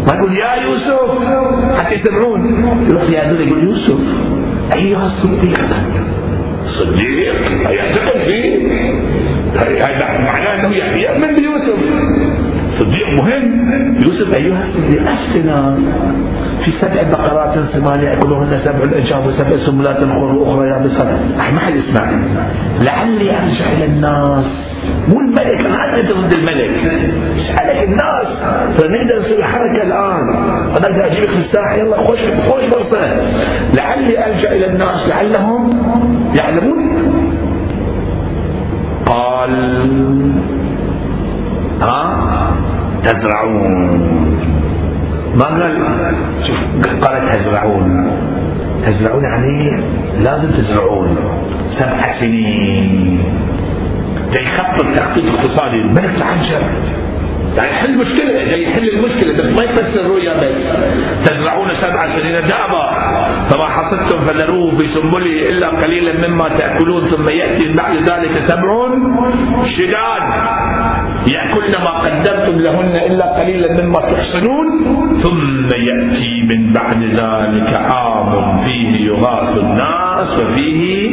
ما 0.08 0.14
يقول 0.18 0.36
يا 0.36 0.54
يوسف. 0.54 1.10
حتى 1.78 1.94
يسمعون. 1.94 2.40
يروح 2.90 3.02
يأذونه 3.10 3.40
يقول 3.40 3.64
يوسف. 3.64 3.98
ايها 4.76 5.06
الصديق 5.06 5.58
صديق 6.66 7.34
يعتقد 7.70 8.18
فيه 8.28 8.56
هذا 9.54 10.18
معناه 10.24 10.66
انه 10.66 10.76
يؤمن 10.96 11.34
بيوسف 11.36 11.78
صديق 12.82 13.08
مهم. 13.22 13.94
يوسف 13.94 14.38
أيها 14.40 14.64
الصديق 14.64 15.02
في 16.64 16.72
سبع 16.80 17.02
بقرات 17.02 17.54
ثمان 17.72 18.04
ياكلهن 18.04 18.60
سبع 18.64 18.98
اجاب 18.98 19.26
وسبع 19.26 19.66
سنبلات 19.66 20.04
أخرى 20.04 20.36
وأخرى 20.36 20.68
يابسات 20.68 21.20
ما 21.52 21.60
حد 21.60 21.74
يسمع. 21.74 22.10
لعلي 22.80 23.30
أرجع 23.30 23.72
إلى 23.72 23.84
الناس. 23.84 24.44
مو 25.08 25.20
الملك 25.20 25.60
أنا 25.66 26.00
أنت 26.00 26.12
ضد 26.12 26.32
الملك. 26.32 26.70
اسالك 27.38 27.88
الناس. 27.88 28.26
فنقدر 28.76 29.20
نسوي 29.20 29.38
الحركه 29.38 29.82
الآن. 29.82 30.28
أنا 30.78 31.06
أجيبك 31.06 31.28
في 31.28 31.38
الساحة. 31.38 31.74
يلا 31.74 31.96
خوش 31.96 32.18
خوش 32.48 32.62
فرصه 32.62 33.16
لعلي 33.76 34.24
أرجع 34.26 34.50
إلى 34.50 34.66
الناس. 34.66 35.08
لعلهم 35.08 35.82
يعلمون. 36.38 37.02
قال 39.06 39.52
ها؟ 41.82 42.42
تزرعون. 43.04 43.72
ما 45.34 45.44
قال؟ 45.44 45.74
شوف 46.46 46.58
قال 47.04 47.30
تزرعون. 47.30 48.10
تزرعون 48.86 49.24
يعني 49.24 49.82
لازم 50.18 50.50
تزرعون. 50.50 51.16
سبع 51.78 52.20
سنين. 52.20 53.24
جاي 54.32 54.44
يخطط 54.44 54.86
تخطيط 54.96 55.24
اقتصادي 55.34 55.76
الملك 55.76 56.18
تعجب 56.18 56.62
يعني 57.56 57.70
يحل 57.70 57.98
مشكلة 57.98 58.32
جاي 58.32 58.62
يحل 58.62 58.88
المشكلة. 58.88 59.32
بس 59.34 59.42
ما 59.42 59.64
يفسر 59.64 60.00
الرؤيا 60.00 60.34
بس 60.34 60.54
تزرعون 61.24 61.68
سبع 61.80 62.18
سنين. 62.18 62.32
دابا 62.32 62.84
فما 63.50 63.64
حصدتم 63.64 64.18
فذروه 64.26 64.70
في 64.78 64.88
سنبله 64.94 65.46
إلا 65.52 65.68
قليلا 65.68 66.28
مما 66.28 66.48
تأكلون 66.48 67.10
ثم 67.10 67.28
يأتي 67.28 67.72
بعد 67.72 67.96
ذلك 67.96 68.42
سبع 68.46 68.88
شداد. 69.76 70.22
يأكلن 71.26 71.72
ما 71.84 71.90
قدمتم 71.90 72.58
لهن 72.58 72.96
إلا 72.96 73.26
قليلا 73.40 73.82
مما 73.82 74.00
تحصنون 74.00 74.66
ثم 75.22 75.66
يأتي 75.66 76.42
من 76.42 76.72
بعد 76.72 77.02
ذلك 77.02 77.74
عام 77.74 78.64
فيه 78.64 79.06
يغاث 79.06 79.58
الناس 79.58 80.42
وفيه 80.42 81.10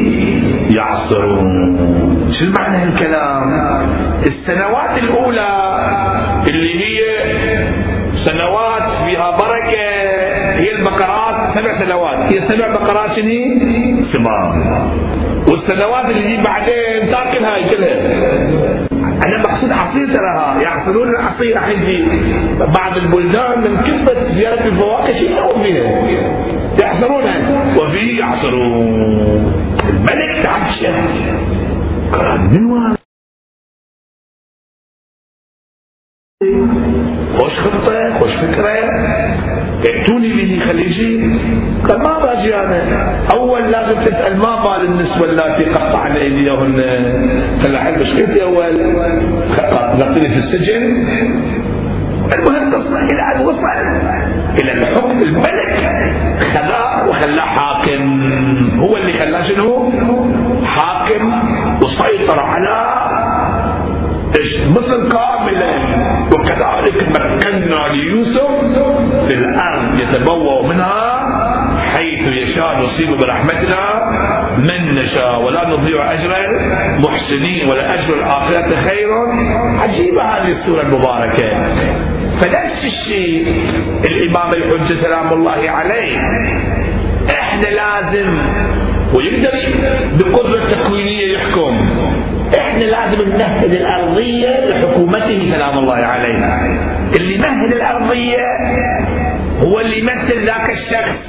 يعصرون. 0.75 1.77
شو 2.39 2.45
معنى 2.59 2.83
الكلام 2.83 3.43
السنوات 4.27 4.97
الأولى 4.97 5.49
اللي 6.49 6.73
هي 6.85 6.99
سنوات 8.25 8.87
فيها 9.05 9.31
بركة 9.31 9.89
هي 10.59 10.71
البقرات 10.71 11.57
سبع 11.57 11.79
سنوات. 11.79 12.33
هي 12.33 12.39
سبع 12.49 12.67
بقرات 12.67 13.15
شنو؟ 13.15 13.41
ثمار. 14.13 14.47
والسنوات 15.51 16.05
اللي 16.05 16.43
بعدين 16.43 17.11
تاكل 17.11 17.45
هاي 17.45 17.69
كلها 17.69 18.89
عصير 19.71 20.13
تراها 20.13 20.61
يعصرون 20.61 21.07
العصير 21.09 21.55
راح 21.55 21.67
يجي 21.67 22.05
بعض 22.59 22.97
البلدان 22.97 23.59
من 23.59 23.77
كثره 23.77 24.33
زيارة 24.35 24.63
الفواكه 24.67 25.13
شيء 25.13 25.31
يسوون 25.31 25.63
فيها 25.63 25.99
يعصرونها 26.81 27.75
وفيه 27.77 28.19
يعصرون 28.19 29.53
الملك 29.89 30.43
تعشى 30.45 30.87
من 32.51 32.98
ائتوني 39.87 40.29
به 40.33 40.65
خليجي. 40.69 41.39
قال 41.89 41.99
ما 41.99 42.19
باجي 42.19 42.55
أنا. 42.55 42.81
أول 43.33 43.71
لازم 43.71 44.03
تسأل 44.03 44.37
ما 44.37 44.63
بال 44.63 44.85
النسوة 44.85 45.29
اللاتي 45.29 45.63
قطعن 45.65 46.11
ايديهن 46.11 46.77
خلى 47.63 47.79
حد 47.79 48.03
مشكلتي 48.03 48.43
اول 48.43 48.95
غطيني 50.01 50.29
في 50.29 50.39
السجن. 50.43 50.83
المهم 52.35 52.71
تصل 52.71 52.97
إلى 52.97 53.21
ان 53.35 53.45
وصل. 53.45 53.63
إلى 54.61 54.71
الحكم 54.71 55.21
الملك. 55.21 55.73
خلاه 56.53 57.09
وخلاه 57.09 57.45
حاكم. 57.45 58.21
هو 58.79 58.97
اللي 58.97 59.13
خلاه 59.13 59.47
شنو؟ 59.47 59.91
حاكم. 60.63 61.33
وسيطر 61.83 62.39
على 62.39 62.99
مصر 64.69 65.09
كاملا 65.09 65.71
وكذلك 66.33 66.97
مكنا 67.11 67.87
ليوسف. 67.93 68.49
في 69.29 69.35
الأرض 69.35 69.99
يتبوأ 69.99 70.67
منها 70.67 71.19
حيث 71.95 72.21
يشاء 72.27 72.77
نصيب 72.77 73.09
برحمتنا 73.17 73.79
من 74.57 74.95
نشاء. 74.95 75.41
ولا 75.41 75.69
نضيع 75.69 76.13
أجر 76.13 76.35
المحسنين 76.95 77.69
ولا 77.69 77.93
أجر 77.93 78.13
الآخرة 78.13 78.69
خير. 78.89 79.09
عجيبه 79.79 80.21
هذه 80.23 80.51
السورة 80.51 80.81
المباركة. 80.81 81.49
فنفس 82.41 82.83
الشيء 82.83 83.63
الإمام 84.07 84.49
الحجة 84.49 85.01
سلام 85.01 85.33
الله 85.33 85.69
عليه. 85.69 86.17
إحنا 87.31 87.69
لازم 87.69 88.37
ويقدر 89.17 89.51
بقدرة 90.13 90.69
تكوينية 90.69 91.33
يحكم. 91.33 91.89
إحنا 92.59 92.79
لازم 92.79 93.21
نمهد 93.29 93.73
الأرضية 93.73 94.49
لحكومته 94.69 95.51
سلام 95.55 95.77
الله 95.77 95.95
عليه. 95.95 96.37
اللي 97.19 97.35
يمهد 97.35 97.71
الأرضية 97.71 98.45
هو 99.65 99.79
اللي 99.79 99.99
يمثل 99.99 100.45
ذاك 100.45 100.69
الشخص. 100.69 101.19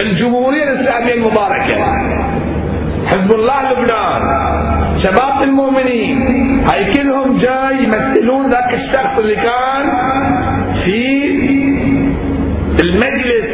الجمهورية 0.00 0.62
الإسلامية 0.62 1.14
المباركة. 1.14 1.76
حزب 3.06 3.32
الله 3.34 3.72
لبنان. 3.72 4.22
شباب 5.04 5.42
المؤمنين. 5.42 6.18
هاي 6.72 6.92
كلهم 6.92 7.38
جاي 7.38 7.84
يمثلون 7.84 8.50
ذاك 8.50 8.74
الشخص 8.74 9.18
اللي 9.18 9.36
كان 9.36 9.82
في 10.84 11.24
المجلس 12.82 13.48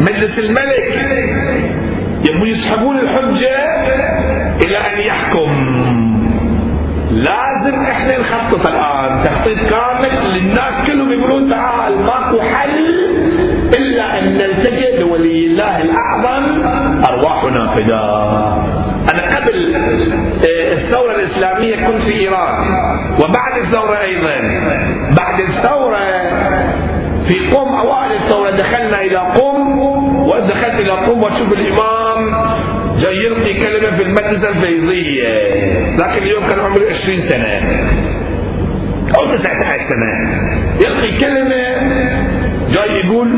مجلس 0.00 0.38
الملك. 0.38 0.88
يبغوا 2.28 2.46
يسحبون 2.46 2.98
الحجة 2.98 3.56
إحنا 8.02 8.18
نخطط 8.18 8.66
الآن 8.68 9.24
تخطيط 9.24 9.58
كامل 9.58 10.32
للناس 10.34 10.86
كلهم 10.86 11.12
يقولون 11.12 11.50
تعال 11.50 11.98
ماكو 11.98 12.40
حل 12.40 12.86
إلا 13.78 14.18
أن 14.18 14.24
نلتجئ 14.34 15.00
لولي 15.00 15.46
الله 15.46 15.82
الأعظم. 15.82 16.44
أرواحنا 17.08 17.74
فداء 17.74 18.62
أنا 19.12 19.22
قبل 19.36 19.74
آه، 19.76 20.72
الثورة 20.74 21.14
الإسلامية 21.14 21.86
كنت 21.86 22.02
في 22.02 22.12
إيران 22.20 22.54
وبعد 23.22 23.64
الثورة 23.64 24.00
أيضا. 24.00 24.36
بعد 25.18 25.40
الثورة 25.40 25.98
في 27.28 27.50
قم 27.54 27.68
أوائل 27.74 28.12
الثورة 28.24 28.50
دخلنا 28.50 29.00
إلى 29.00 29.16
قم 29.18 29.78
ودخلت 30.28 30.74
إلى 30.74 30.90
قم 30.90 31.18
وأشوف 31.18 31.54
الإمام. 31.54 32.34
جاي 33.02 33.16
يلقي 33.16 33.54
كلمة 33.54 33.96
في 33.96 34.02
المدرسة 34.02 34.48
الفيضية. 34.48 35.28
لكن 36.02 36.22
اليوم 36.22 36.48
كان 36.48 36.60
عمري 36.60 36.94
20 36.94 37.28
سنة. 37.28 37.60
أو 39.18 39.36
19 39.36 39.80
سنة. 39.88 40.10
يلقي 40.84 41.18
كلمة 41.18 41.62
جاي 42.70 43.00
يقول 43.04 43.28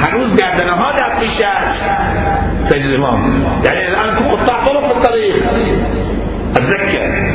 هنوز 0.00 0.40
قاعدنا 0.40 0.74
هذا 0.74 1.04
قشاش 1.20 1.76
سيد 2.68 2.84
الإمام. 2.84 3.44
يعني 3.66 3.88
الآن 3.88 4.16
في 4.16 4.24
قطاع 4.30 4.64
طرق 4.64 4.92
في 4.92 4.96
الطريق. 4.98 5.36
أتذكر. 6.56 7.30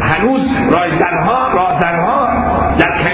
هنوز 0.00 0.40
رايز 0.74 0.94
دانها 0.94 1.54
رايز 1.54 1.82
دانها 1.82 2.74
لكن 2.80 3.04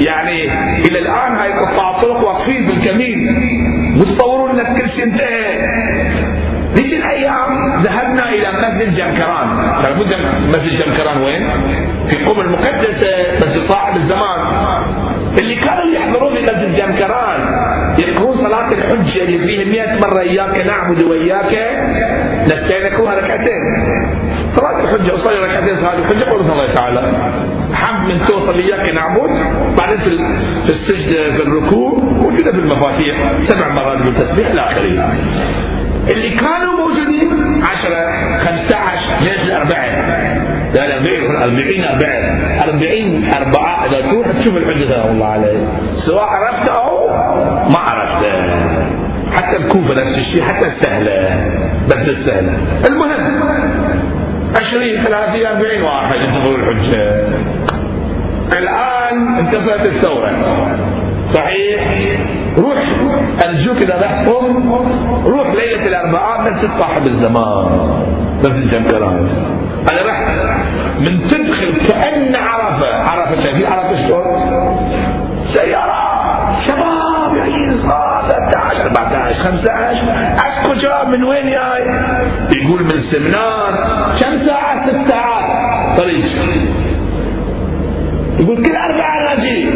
يعني 0.00 0.50
إلى 0.86 0.98
الآن 0.98 1.27
بالكمين 2.88 3.18
متصورون 3.96 4.60
ان 4.60 4.76
كل 4.76 4.90
شيء 4.90 5.04
انتهى. 5.04 5.58
ذيك 6.74 6.92
الأيام؟ 6.92 7.82
ذهبنا 7.82 8.28
إلى 8.28 8.48
مسجد 8.52 8.96
جمكران 8.96 9.48
تعرفون 9.82 10.06
مسجد 10.48 10.82
جمكران 10.84 11.22
وين؟ 11.22 11.50
في 12.10 12.24
قم 12.24 12.40
المقدسة 12.40 13.10
مسجد 13.36 13.68
صاحب 13.68 13.96
الزمان. 13.96 14.40
اللي 15.40 15.56
كانوا 15.56 15.94
يحضرون 15.94 16.34
في 16.34 16.42
مسجد 16.42 16.76
جمكران 16.76 17.40
يقرون 17.98 18.36
صلاة 18.36 18.68
الحجة 18.68 19.22
اللي 19.22 19.38
فيها 19.38 19.64
100 19.86 20.00
مرة 20.00 20.20
إياك 20.20 20.66
نعبد 20.66 21.04
وإياك 21.04 21.52
نستعينكوها 22.44 23.14
ركعتين. 23.14 23.62
صلاة 24.56 24.80
الحجة 24.80 25.14
أصلي 25.14 25.38
ركعتين 25.38 25.76
صلاة 25.76 25.98
الحجة 25.98 26.30
قول 26.30 26.40
الله 26.40 26.74
تعالى. 26.74 27.02
حمد 27.72 28.08
من 28.08 28.26
توصل 28.26 28.58
إياك 28.58 28.94
نعبد. 28.94 29.30
بعدين 29.78 29.98
في 29.98 30.72
السجدة 30.72 31.36
في 31.36 31.42
الركوع. 31.42 32.07
موجودة 32.38 32.52
في 32.52 32.58
المفاتيح 32.58 33.32
سبع 33.48 33.68
مرات 33.68 34.02
بالتسبيح 34.02 34.50
إلى 34.50 34.60
آخره 34.60 35.14
اللي 36.10 36.30
كانوا 36.30 36.72
موجودين 36.72 37.62
10 37.62 38.40
15 38.44 39.20
ليش 39.20 39.36
لا 39.48 39.56
الأربعين 40.86 41.24
40 41.42 41.84
أربعة. 41.84 42.64
40 42.64 43.30
أربعة 43.36 43.86
إذا 43.86 44.00
تروح 44.10 44.26
تشوف 44.26 44.56
الحجة 44.56 44.84
سلام 44.84 45.10
الله 45.10 45.26
عليه 45.26 45.58
سواء 46.06 46.24
عرفت 46.24 46.68
أو 46.68 47.08
ما 47.72 47.78
عرفت. 47.78 48.26
حتى 49.32 49.56
الكوفة 49.56 49.94
نفس 49.94 50.18
الشيء 50.18 50.42
حتى 50.42 50.68
السهلة 50.68 51.46
بس 51.86 52.08
السهلة. 52.08 52.52
المهم 52.88 53.40
20 54.56 55.04
30 55.04 55.46
40 55.46 55.82
واحد 55.82 56.16
ينتظروا 56.20 56.58
الحجة. 56.58 57.24
الآن 58.58 59.38
انتصرت 59.38 59.88
الثورة. 59.88 60.30
صحيح. 61.34 61.80
روح 62.58 62.78
أرجوك 63.44 63.76
إذا 63.76 63.96
رحتم 64.02 64.72
روح 65.26 65.46
ليلة 65.54 65.86
الأربعاء 65.86 66.40
مسجد 66.42 66.70
صاحب 66.80 67.02
الزمان. 67.08 67.66
مسجد 68.40 68.70
جنكران 68.70 69.28
أنا 69.92 70.02
رحت 70.06 70.28
من 71.00 71.28
تدخل 71.28 71.86
كأن 71.88 72.34
عرفة. 72.36 72.94
عرفة 73.02 73.42
شايفين 73.42 73.66
عرفة 73.66 74.08
شلون؟ 74.08 74.76
سيارات 75.54 76.08
شباب 76.68 77.36
يعين 77.36 77.80
13 78.28 78.86
14 78.86 79.34
15 79.34 80.36
عسكو 80.44 80.74
جاب 80.74 81.08
من 81.08 81.24
وين 81.24 81.46
جاي؟ 81.46 81.82
يقول 82.62 82.82
من 82.82 83.02
سمنان 83.12 83.74
كم 84.20 84.46
ساعة؟ 84.46 84.86
ست 84.86 85.10
ساعات. 85.10 85.44
طريق. 85.98 86.24
يقول 88.40 88.56
كل 88.62 88.76
أربعة 88.76 89.24
ناجي 89.36 89.70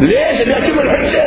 ليش؟ 0.00 0.48
أشوف 0.48 0.80
الحجة. 0.80 1.24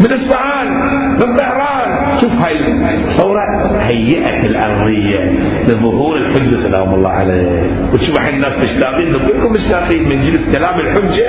من 0.00 0.12
اصفهان 0.12 0.68
من 1.12 1.36
طهران 1.36 2.20
شوف 2.22 2.32
هاي 2.44 2.56
الثورة 2.58 3.76
هيئت 3.80 4.44
الأرضية 4.44 5.32
لظهور 5.68 6.16
الحجة. 6.16 6.68
سلام 6.68 6.94
الله 6.94 7.10
عليه. 7.10 7.70
وتشوف 7.92 8.18
الحين 8.18 8.34
الناس 8.34 8.52
مشتاقين. 8.58 9.12
كلكم 9.12 9.52
مشتاقين 9.52 10.08
من 10.08 10.26
جلس 10.26 10.56
كلام 10.58 10.80
الحجة 10.80 11.28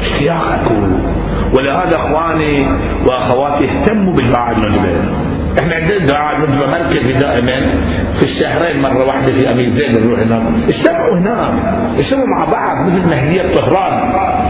اشتياق 0.00 0.60
أكون 0.64 1.02
ولهذا 1.58 1.96
أخواني 1.96 2.56
وأخواتي 3.06 3.64
اهتموا 3.64 4.14
بالباعة 4.14 4.52
المنبه 4.52 5.02
إحنا 5.58 5.74
عندنا 5.74 6.06
دعاء 6.06 6.40
نجمة 6.40 6.66
مركزي 6.66 7.12
دائما 7.12 7.56
في 8.18 8.24
الشهرين 8.24 8.82
مرة 8.82 9.06
واحدة 9.06 9.38
في 9.38 9.50
أمير 9.52 9.70
زين 9.76 10.04
نروح 10.04 10.20
هناك. 10.20 10.42
اجتمعوا 10.74 11.18
هناك 11.18 11.52
اجتمعوا 12.00 12.26
مع 12.26 12.44
بعض 12.44 12.86
مثل 12.86 13.06
مهدية 13.08 13.54
طهران. 13.54 13.94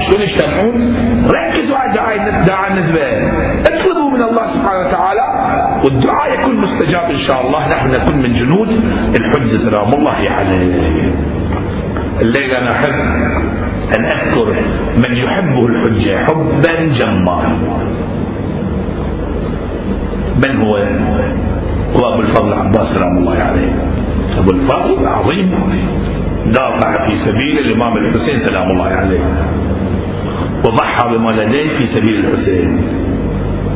شلون 0.05 0.23
يجتمعون؟ 0.23 0.77
ركزوا 1.35 1.77
على 1.77 1.93
دعاء 1.93 2.45
دعاء 2.47 2.73
النسبة. 2.73 3.07
اطلبوا 3.69 4.11
من 4.11 4.23
الله 4.23 4.45
سبحانه 4.55 4.81
وتعالى 4.89 5.27
والدعاء 5.85 6.41
يكون 6.41 6.57
مستجاب 6.57 7.11
إن 7.11 7.19
شاء 7.29 7.47
الله. 7.47 7.69
نحن 7.69 7.91
نكون 7.91 8.17
من 8.17 8.33
جنود 8.35 8.69
الحج. 9.19 9.71
سلام 9.71 9.89
الله 9.99 10.31
عليه. 10.31 11.13
الليلة 12.23 12.59
أنا 12.59 12.73
أحب 12.73 12.95
أن 13.99 14.05
أذكر 14.05 14.55
من 14.99 15.17
يحبه 15.17 15.67
الحجة 15.67 16.25
حبا 16.27 16.75
جما 16.99 17.59
من 20.45 20.63
هو 20.63 20.77
هو 21.97 22.15
أبو 22.15 22.21
الفضل 22.23 22.53
عباس 22.53 22.87
سلام 22.97 23.19
الله 23.19 23.39
عليه. 23.39 23.73
أبو 24.39 24.51
الفضل 24.51 25.07
عظيم 25.07 25.51
دافع 26.47 27.07
في 27.07 27.13
سبيل 27.27 27.59
الإمام 27.59 27.97
الحسين 27.97 28.47
سلام 28.47 28.71
الله 28.71 28.89
عليه. 28.89 29.21
وضحى 30.65 31.09
بما 31.09 31.31
لديه 31.31 31.69
في 31.79 31.87
سبيل 31.95 32.25
الحسين. 32.25 32.83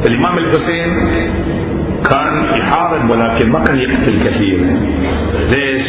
الإمام 0.07 0.39
الحسين 0.39 0.91
كان 2.11 2.59
يحارب 2.59 3.11
ولكن 3.11 3.51
ما 3.51 3.65
كان 3.65 3.79
يقتل 3.79 4.17
كثير. 4.25 4.59
ليش؟ 5.51 5.87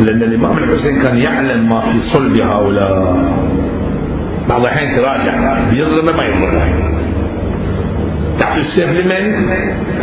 لأن 0.00 0.22
الإمام 0.22 0.58
الحسين 0.58 1.02
كان 1.02 1.16
يعلم 1.16 1.68
ما 1.68 1.80
في 1.80 1.98
صلب 2.12 2.40
هؤلاء. 2.40 3.16
بعض 4.50 4.60
الأحيان 4.60 4.96
تراجع. 4.96 5.34
بيظلم 5.70 6.16
ما 6.16 6.24
يظلم. 6.24 6.98
تعرف 8.38 8.66
السيف 8.66 8.90
لمن؟ 8.90 9.46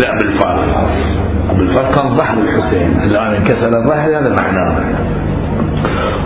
لا 0.01 0.11
بالفار 0.21 0.85
بالفار 1.57 1.95
كان 1.95 2.17
ظهر 2.17 2.37
الحسين. 2.37 2.91
الآن 3.03 3.33
انكسر 3.33 3.67
الظهر 3.67 4.17
هذا 4.17 4.35
معناه. 4.41 4.75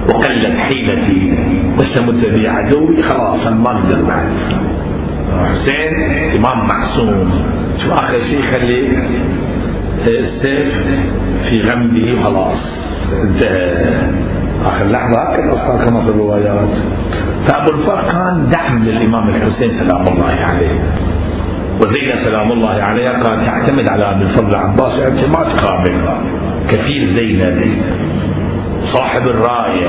وقلت 0.09 0.57
حيلتي 0.57 1.37
واشمت 1.79 2.25
بي 2.35 2.47
عدوي 2.47 3.03
خلاص 3.03 3.47
ما 3.47 3.71
أقدر 3.71 4.01
بعد. 4.01 4.29
حسين 5.45 5.93
إمام 6.37 6.67
معصوم. 6.67 7.45
شو 7.83 7.91
آخر 7.91 8.19
شيء 8.29 8.41
خلي 8.51 8.79
السيف 10.07 10.73
في 11.49 11.61
غمده؟ 11.61 12.23
خلاص 12.23 12.57
انتهى. 13.23 14.11
آخر 14.65 14.85
لحظة 14.85 15.21
هكذا 15.21 15.51
صار 15.51 15.85
كما 15.85 16.03
في 16.03 16.09
الروايات. 16.09 16.69
فأبو 17.47 17.71
الفرق 17.79 18.11
كان 18.11 18.49
دعم 18.49 18.83
للإمام 18.83 19.29
الحسين 19.29 19.71
سلام 19.79 20.05
الله 20.07 20.35
عليه. 20.45 20.79
وزينب 21.79 22.19
سلام 22.25 22.51
الله 22.51 22.69
عليها 22.83 23.13
كانت 23.13 23.45
تعتمد 23.45 23.89
على 23.89 24.11
ابن 24.11 24.21
الفضل 24.21 24.49
العباس 24.49 24.93
اعتماد 24.99 25.47
كامل 25.59 25.95
كفيل 26.69 27.15
زينب 27.15 27.83
صاحب 28.93 29.27
الرايه 29.27 29.87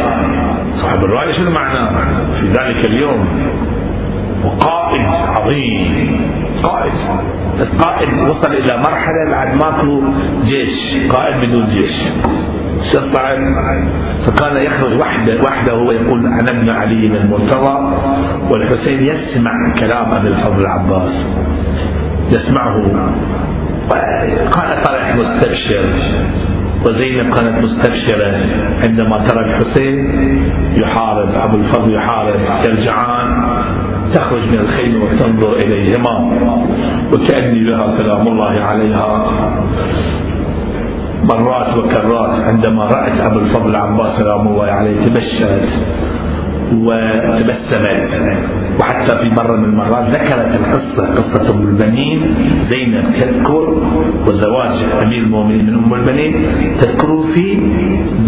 صاحب 0.82 1.04
الرايه 1.04 1.32
شنو 1.32 1.50
معناه 1.50 1.88
في 2.40 2.46
ذلك 2.46 2.86
اليوم 2.86 3.28
وقائد 4.44 5.06
عظيم. 5.36 6.20
قائد. 6.62 6.92
القائد 7.60 8.08
وصل 8.30 8.52
إلى 8.52 8.76
مرحلة 8.76 9.30
بعد 9.30 9.48
ماكو 9.64 10.02
جيش 10.44 11.08
قائد 11.12 11.36
بدون 11.44 11.68
جيش. 11.70 11.96
شطعا 12.92 13.34
فكان 14.26 14.56
يخرج 14.56 15.00
وحده 15.00 15.40
وحده 15.44 15.74
ويقول 15.74 16.26
أنا 16.26 16.50
ابن 16.50 16.68
علي 16.68 17.06
المرتضى 17.06 17.96
والحسين 18.50 19.00
يسمع 19.06 19.52
كلام 19.80 20.12
أبي 20.12 20.26
الفضل 20.26 20.60
العباس. 20.60 21.12
يسمعه. 22.32 22.82
قال 24.50 24.82
طلع 24.82 25.14
مستبشر. 25.14 25.84
وزينب 26.88 27.34
كانت 27.34 27.64
مستبشرة. 27.64 28.40
عندما 28.84 29.26
ترى 29.26 29.40
الحسين 29.44 29.98
يحارب 30.76 31.28
أبو 31.34 31.58
الفضل 31.58 31.94
يحارب 31.94 32.40
يرجعان. 32.64 33.28
تخرج 34.14 34.42
من 34.42 34.58
الخيمة 34.58 35.04
وتنظر 35.04 35.52
إليهما 35.56 36.14
وكأني 37.12 37.60
لها 37.60 37.96
سلام 37.98 38.28
الله 38.28 38.60
عليها. 38.60 39.32
مرات 41.22 41.76
وكرات 41.78 42.32
عندما 42.52 42.84
رأت 42.84 43.20
أبو 43.20 43.38
الفضل 43.38 43.70
العباس 43.70 44.18
سلام 44.18 44.48
الله 44.48 44.64
عليه 44.64 45.04
تبشرت 45.04 45.68
وتبسمت. 46.74 48.10
وحتى 48.80 49.18
في 49.18 49.28
مرة 49.30 49.56
من 49.56 49.64
المرات 49.64 50.06
ذكرت 50.16 50.50
القصة 50.60 51.14
قصة 51.14 51.54
أم 51.54 51.62
البنين 51.68 52.34
زينب 52.70 53.04
تذكر 53.20 53.66
وزواج 54.26 54.76
أمير 55.02 55.18
المؤمنين 55.18 55.66
من 55.66 55.74
أم 55.84 55.94
البنين 55.94 56.32
تذكر 56.80 57.24
في 57.34 57.46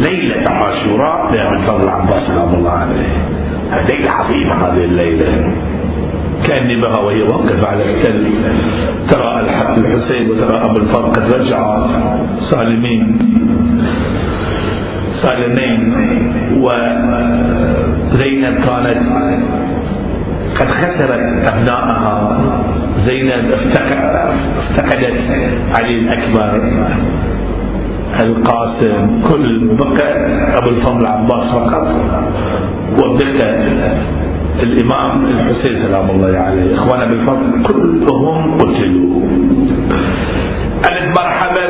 ليلة 0.06 0.44
عاشوراء 0.50 1.32
لأبي 1.32 1.56
الفضل 1.56 1.82
العباس 1.84 2.20
سلام 2.20 2.54
الله 2.54 2.70
عليه. 2.70 3.12
ليلة 3.90 4.10
عظيمة 4.10 4.54
هذه 4.54 4.84
الليلة. 4.84 5.28
كأني 6.46 6.76
بها 6.80 6.98
وهي 7.00 7.22
واقفة 7.22 7.66
على 7.66 7.84
التل. 7.94 8.26
ترى 9.10 9.40
الحسين 9.78 10.30
وترى 10.30 10.56
أبو 10.60 10.76
الفضل 10.80 11.10
قد 11.12 11.34
رجع 11.34 11.86
سالمين 12.50 13.18
سالمين 15.22 15.80
وزينب 18.12 18.54
كانت 18.66 19.00
قد 20.58 20.68
خسرت 20.68 21.24
أبنائها. 21.52 22.16
زينب 23.06 23.44
افتقدت 23.52 25.18
علي 25.78 25.94
الأكبر 25.98 26.50
القاسم 28.20 29.20
كل 29.30 29.48
بقى 29.80 30.08
أبو 30.58 30.68
الفضل 30.70 31.06
عباس 31.06 31.44
فقط. 31.52 31.86
وبقى 32.98 33.50
الإمام 34.60 35.24
الحسين 35.26 35.82
سلام 35.86 36.10
الله 36.10 36.38
عليه 36.38 36.74
إخوانا 36.74 37.04
بالفضل 37.04 37.62
كلهم 37.62 38.58
قتلوا 38.58 39.22
ألف 40.88 41.04
مرحبا 41.20 41.66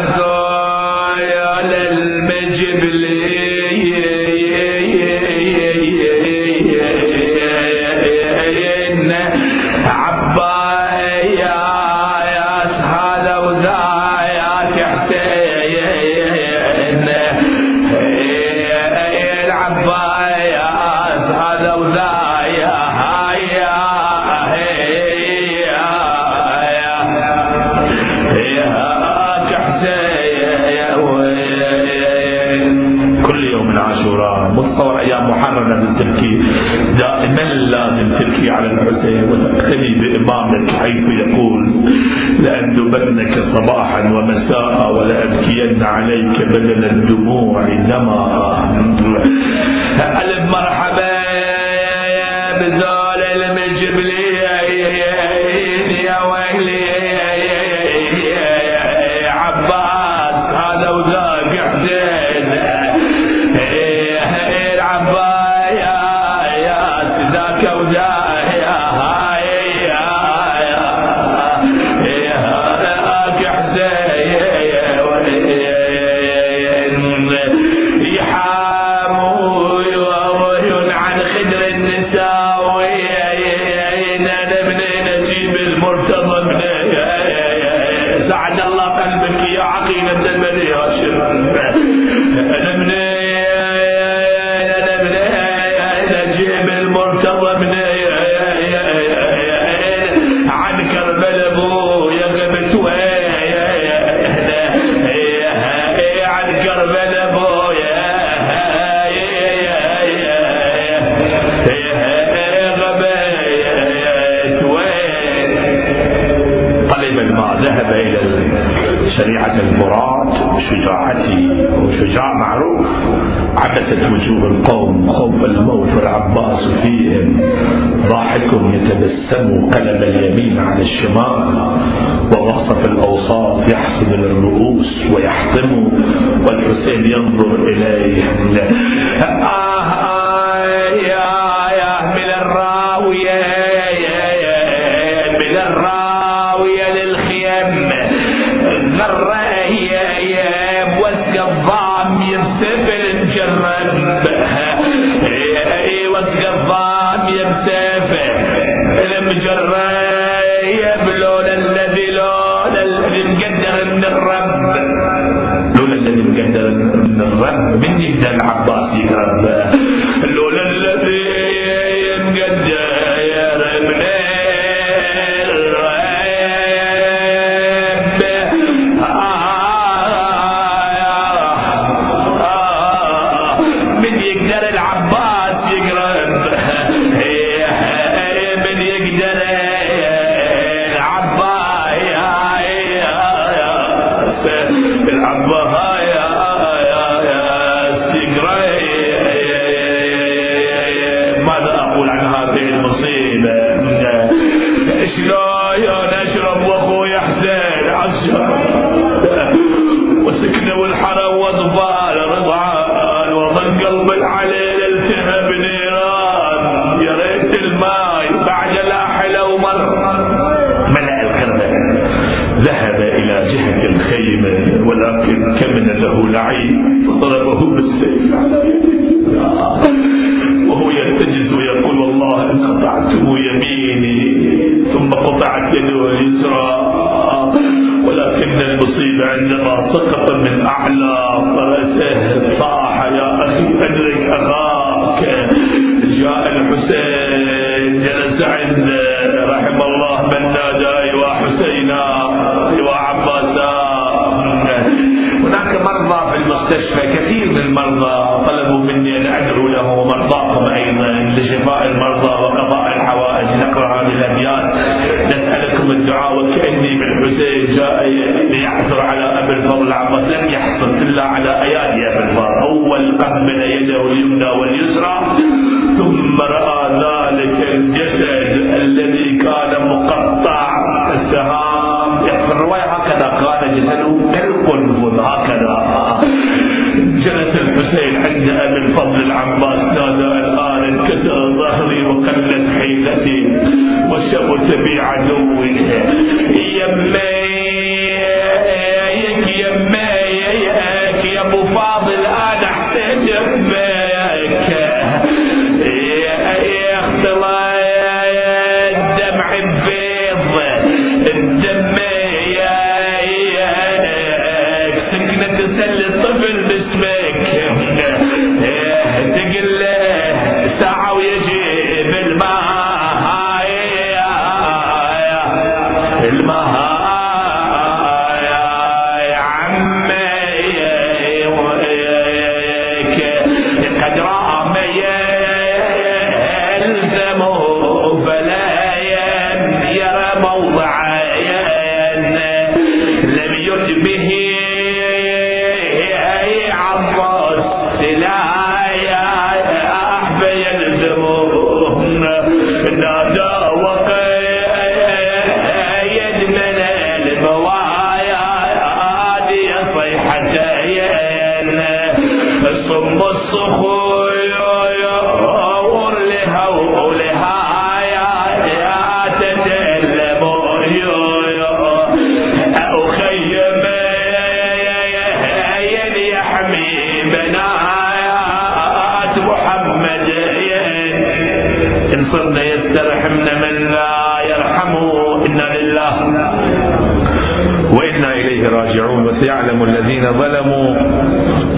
الذين 389.85 390.23
ظلموا 390.23 390.87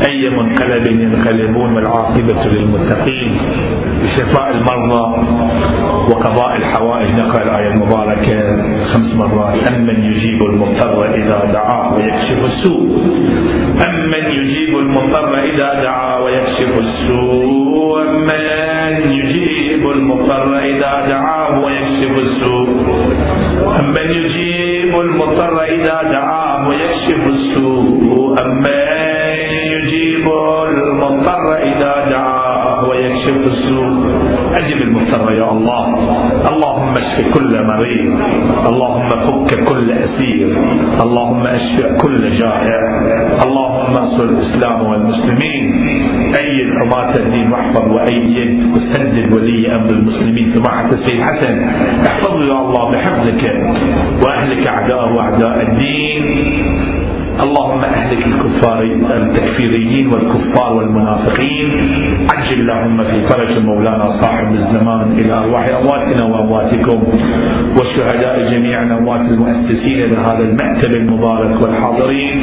أي 0.09 0.31
منقلب 0.31 0.87
ينقلبون 0.87 1.75
والعاقبة 1.75 2.45
للمتقين 2.45 3.33
بشفاء 4.03 4.51
المرضى 4.51 5.05
وقضاء 6.11 6.57
الحوائج. 6.57 7.09
نقرأ 7.11 7.43
الآية 7.43 7.69
المباركة 7.75 8.39
خمس 8.93 9.11
مرات. 9.15 9.73
أمن 9.73 10.05
يجيب 10.05 10.43
المضطر 10.43 11.15
إذا 11.15 11.39
دعاه 11.53 11.95
ويكشف 11.95 12.45
السوء. 12.45 12.85
أمن 13.89 14.25
يجيب 14.31 14.79
المضطر 14.79 15.39
إذا 15.43 15.83
دعا 15.83 16.19
ويكشف 16.19 16.73
السوء. 16.79 18.03
أمن 18.03 19.13
يجيب 19.13 19.74
يجيب 19.85 19.97
المضطر 19.97 20.59
إذا 20.59 21.07
دعاه 21.09 21.65
ويكشف 21.65 22.19
السوء. 22.19 22.69
أمن 23.81 24.11
يجيب 24.11 25.01
المضطر 25.01 25.63
إذا 25.65 26.03
دعاه 26.13 26.69
ويكشف 26.69 27.27
السوء. 27.27 28.35
أمن 28.41 29.14
يجيب 29.53 30.29
المضطر 30.69 31.57
إذا 31.57 32.11
دعاه 32.11 32.89
ويكشف 32.89 33.53
السوء. 33.53 34.15
أجب 34.55 34.83
المضطر 34.83 35.33
يا 35.33 35.51
الله. 35.51 35.85
اللهم 36.49 36.91
اشف 36.91 37.35
كل 37.35 37.67
مريض. 37.67 38.19
اللهم 38.69 39.09
فك 39.09 39.65
كل 39.65 39.93
أسير. 39.93 40.49
اللهم 41.03 41.41
اشف 41.41 41.87
كل 42.03 42.39
جائع. 42.39 42.81
اللهم 43.47 43.93
انصر 44.03 44.25
الإسلام 44.25 44.87
والمسلمين. 44.87 45.65
أيد 46.39 46.69
حماة 46.81 47.13
الدين 47.19 47.53
واحفظ 47.53 47.91
وأيد 47.91 48.73
وسدد 48.73 49.37
ولي 49.37 49.77
أمر 49.77 49.91
المسلمين 49.91 50.55
سماحة 50.55 50.89
السيد 50.89 51.21
حسن. 51.21 51.55
احفظه 52.09 52.45
يا 52.45 52.61
الله 52.61 52.91
بحفظك. 52.91 53.43
وأهلك 54.27 54.67
أعداء 54.67 55.13
وأعداء 55.13 55.63
الدين. 55.63 56.25
اللهم 57.41 57.85
أهلك 57.85 58.27
الكفار 58.27 58.83
التكفيريين 58.83 60.07
والكفار 60.07 60.73
والمنافقين. 60.77 61.69
عجل 62.33 62.61
اللهم 62.61 63.05
في 63.05 63.29
فرج 63.29 63.59
مولانا 63.59 64.21
صاحب 64.23 64.55
الزمان 64.55 65.19
إلى 65.19 65.33
أرواح 65.33 65.69
أمواتنا 65.69 66.25
وأمواتكم 66.25 67.03
والشهداء 67.79 68.51
جميعا 68.51 68.85
اموات 68.99 69.21
المؤسسين 69.21 70.11
لهذا 70.11 70.39
المكتب 70.39 70.97
المبارك 70.97 71.63
والحاضرين. 71.63 72.37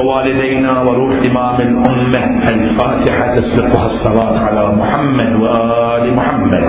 ووالدينا 0.00 0.82
وروح 0.82 1.14
إمام 1.30 1.56
الأمة 1.60 2.48
الفاتحة 2.50 3.34
تسبقها 3.34 3.86
الصلاة 3.86 4.38
على 4.38 4.76
محمد 4.76 5.30
وآل 5.42 6.14
محمد. 6.16 6.64